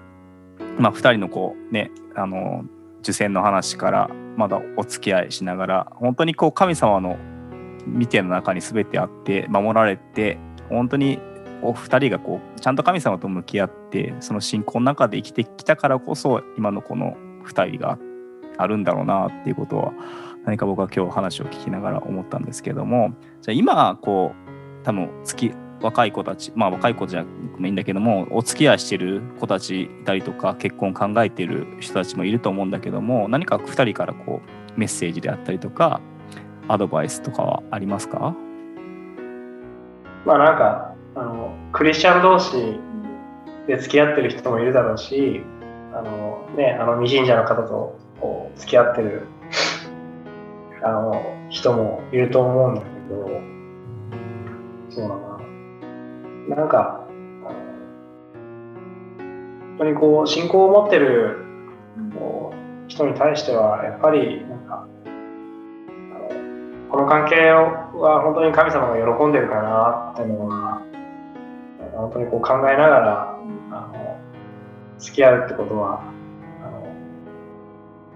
[0.80, 2.64] まあ、2人のこうねあの
[3.02, 7.18] 受選の話からまだお付き合いしながら本当にこう神様の
[7.88, 10.38] 見ての中に全てあって守られて
[10.70, 11.20] 本当に
[11.62, 17.98] お二人がこうちゃんと神様と向き合ってその信仰の中で生きてきたからこそ今のこの2人が
[18.58, 19.94] あるんだろうなっていうことは
[20.46, 23.12] 何か僕は今日話を聞きながら思ったんですけども
[23.42, 24.34] じゃあ今こ
[24.82, 34.42] う多分月若い子たちまあ若い子じゃいいんだけどもお付き合いしてる子たちいたりとか結婚考えてる人たちもいると思うんだけども何か2人からこ
[34.76, 36.02] うメッセージであったりとか
[36.68, 38.36] アドバイスとかはありますか？
[40.26, 42.80] まあなんかあのクリスチャン同士
[43.68, 45.41] で付き合ってる人もいるだろうし
[45.93, 49.28] あの、ね、あの未信者の方とこう付き合ってる
[50.84, 53.41] あの人もいると思うんだけど
[54.89, 56.57] そうだな。
[56.57, 57.03] なんか
[59.78, 61.45] 本当にこう信仰を持ってる
[62.88, 64.55] 人に対してはやっぱりな
[66.90, 70.82] この関係は本当に神様が喜んでるかなっていうのは
[71.94, 73.40] 本当にこう考えながら
[73.72, 74.20] あの
[75.00, 76.94] 付き合うってことはあの、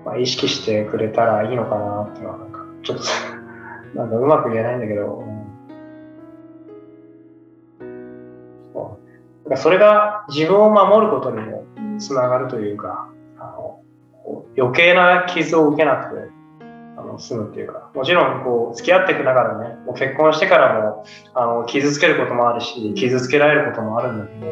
[0.05, 3.03] まあ、意識してくれたらいいのかなっていうのはなんかちょっと
[3.97, 5.41] なんかうまく言えないんだけど、うん。
[8.73, 8.97] そ
[9.45, 9.49] う。
[9.49, 11.65] かそれが自分を守ることにも
[11.99, 13.81] つながるというかあの
[14.57, 16.40] 余計な傷を受けなくて
[17.13, 24.45] の済むっていうかもちろんこう付き合っていく中でねもう結婚してからもあの傷つけることもあるし傷つけられることもあるんだけど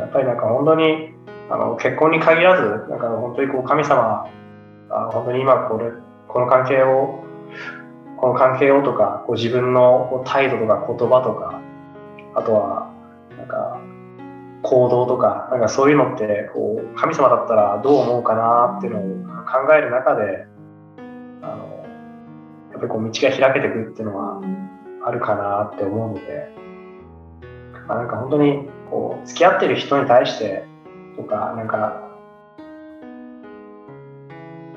[0.00, 1.10] やっぱりなんか本当に
[1.50, 4.26] あの結婚に限らずなんか本当にこう神様
[4.90, 5.90] あ本当に今これ
[6.28, 7.24] この関係を
[8.18, 11.60] この関係をとかこう自分の態度とか言葉とか
[12.34, 12.92] あとは
[13.36, 13.80] なんか
[14.62, 19.02] 行動とかなんかそういうのってこう神様だったらどう思うかなっていうのを
[19.44, 20.46] 考える中で
[22.78, 24.40] っぱりこう道が開けていくっていうのは
[25.04, 26.48] あるかなって思うので、
[27.88, 30.64] まあ、なんか本当にこう付き合ってる人に対して
[31.16, 32.04] とかなんか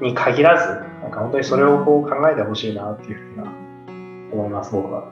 [0.01, 0.67] に限らず
[1.01, 3.51] なんか本当にそれをこう考えてほしいなっていうふうな
[4.33, 5.11] 思います僕は。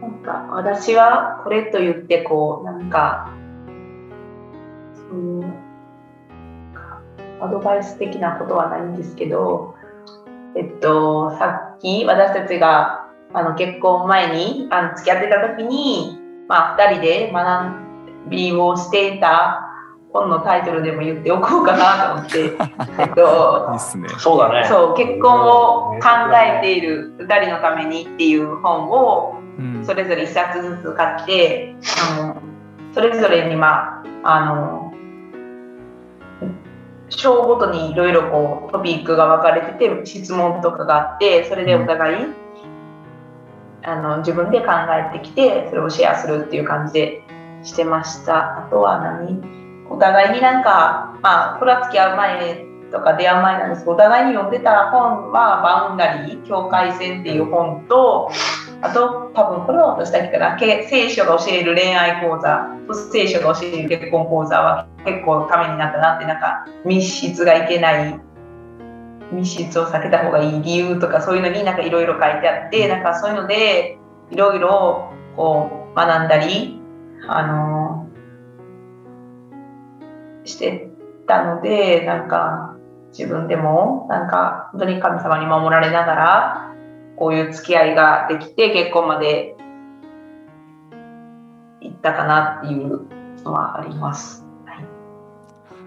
[0.00, 3.30] なんか私はこれと言ってこうなんか
[4.94, 5.63] そういう
[7.40, 9.74] アドバイス的なことはないんですけど、
[10.56, 16.18] えっと、さっき私たちがあの結婚前にあの付き合ってた時に、
[16.48, 19.70] まあ、2人で学びをしていた
[20.12, 22.52] 本のタイトルでも言っておこうかなと思って、
[23.02, 24.08] えっといいっすね。
[24.18, 24.64] そうだね。
[24.64, 31.74] そう結婚を考えている2人のためにっていう本をうんそれぞれ1冊ずつ買って
[32.20, 32.36] あの
[32.92, 34.83] それぞれにまああの
[37.08, 42.26] 章ごとにいろいろこうトピックが分かれてて質問とかがあってそれでお互い、
[43.82, 44.72] あの自分で考
[45.12, 47.22] えてきてそれをシェアするっていう感じで
[47.62, 48.66] してました。
[48.66, 49.42] あとは何？
[49.90, 58.30] お互いになんかまあこれは付き合う前とか出会う前なんですけどお互いに読んでた本は「バウンダリー境界線」っていう本と
[58.84, 60.56] あと多分これは私だけかな。
[60.56, 68.20] け聖書が教える恋愛講座と聖書が教える結婚講座は結構ためになったなってなんか密室がいけない
[69.32, 73.98] 密室を避けた方がいい理由とかそういうのになんかいろいろ書いてあってなんかそういうので
[74.30, 76.80] いろいろこ学んだり、
[77.28, 78.08] あの
[80.44, 80.90] して
[81.26, 82.76] たので、なんか
[83.16, 86.73] 自分でも、なんか本当に神様に守られながら、
[87.16, 89.56] こういう付き合いができて結婚まで
[91.80, 93.06] 行ったかなっていう
[93.44, 94.44] のはあります。
[94.64, 94.84] はい。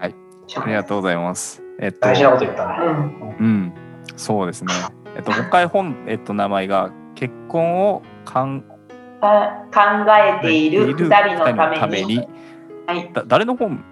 [0.00, 0.14] はい
[0.56, 1.62] ありがとうございます。
[1.80, 2.76] えっと、大事なこと言ったね。
[2.80, 2.92] うん。
[3.38, 3.72] うん、
[4.16, 4.72] そうですね。
[5.16, 8.62] えっと、もう一回本、えっと、名前が結婚をかん
[9.20, 9.80] か考
[10.38, 12.26] えている二人のために、
[12.86, 13.10] はい。
[13.12, 13.84] だ誰の本？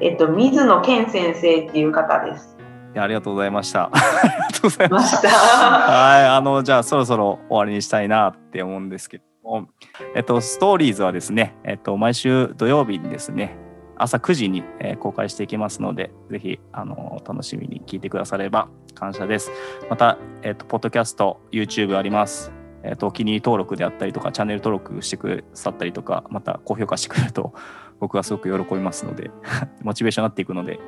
[0.00, 2.57] えっと、水野健先生っていう方です。
[2.94, 3.90] いやありがとうございました。
[3.92, 5.22] ありがとうございまし。
[5.22, 5.28] たた。
[5.28, 9.68] はい、あの、じゃあ、そろそろ終わりにしたいなって思うんですけども、
[10.14, 13.56] えっと、ストーリーズはですね、えっと、毎週土曜日にですね、
[13.96, 19.50] 朝9時に、えー公開していきますので、ぜひ、あの、楽しみに聞いてくだされば感謝です。
[19.90, 22.52] また、えっと、ポッドキャスト、YouTube あります。
[22.84, 27.52] えっと、お気に入り登録であったりとか、チャンネル登録してくださったりとか、また高評価してくれると、
[28.00, 29.30] 僕はすごく喜びますので、
[29.82, 30.78] モチベーションになっていくので、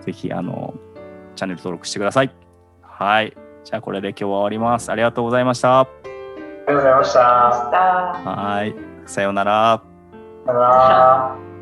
[0.00, 0.74] ぜひ、あの、
[1.34, 2.30] チャンネル登録してください。
[2.82, 3.36] はい。
[3.64, 4.90] じゃあ、これで今日は終わります。
[4.90, 5.80] ありがとうございました。
[5.80, 5.88] あり
[6.66, 7.20] がとうございました。
[7.20, 8.74] はい。
[9.06, 9.82] さようなら。
[10.46, 11.53] さよなら。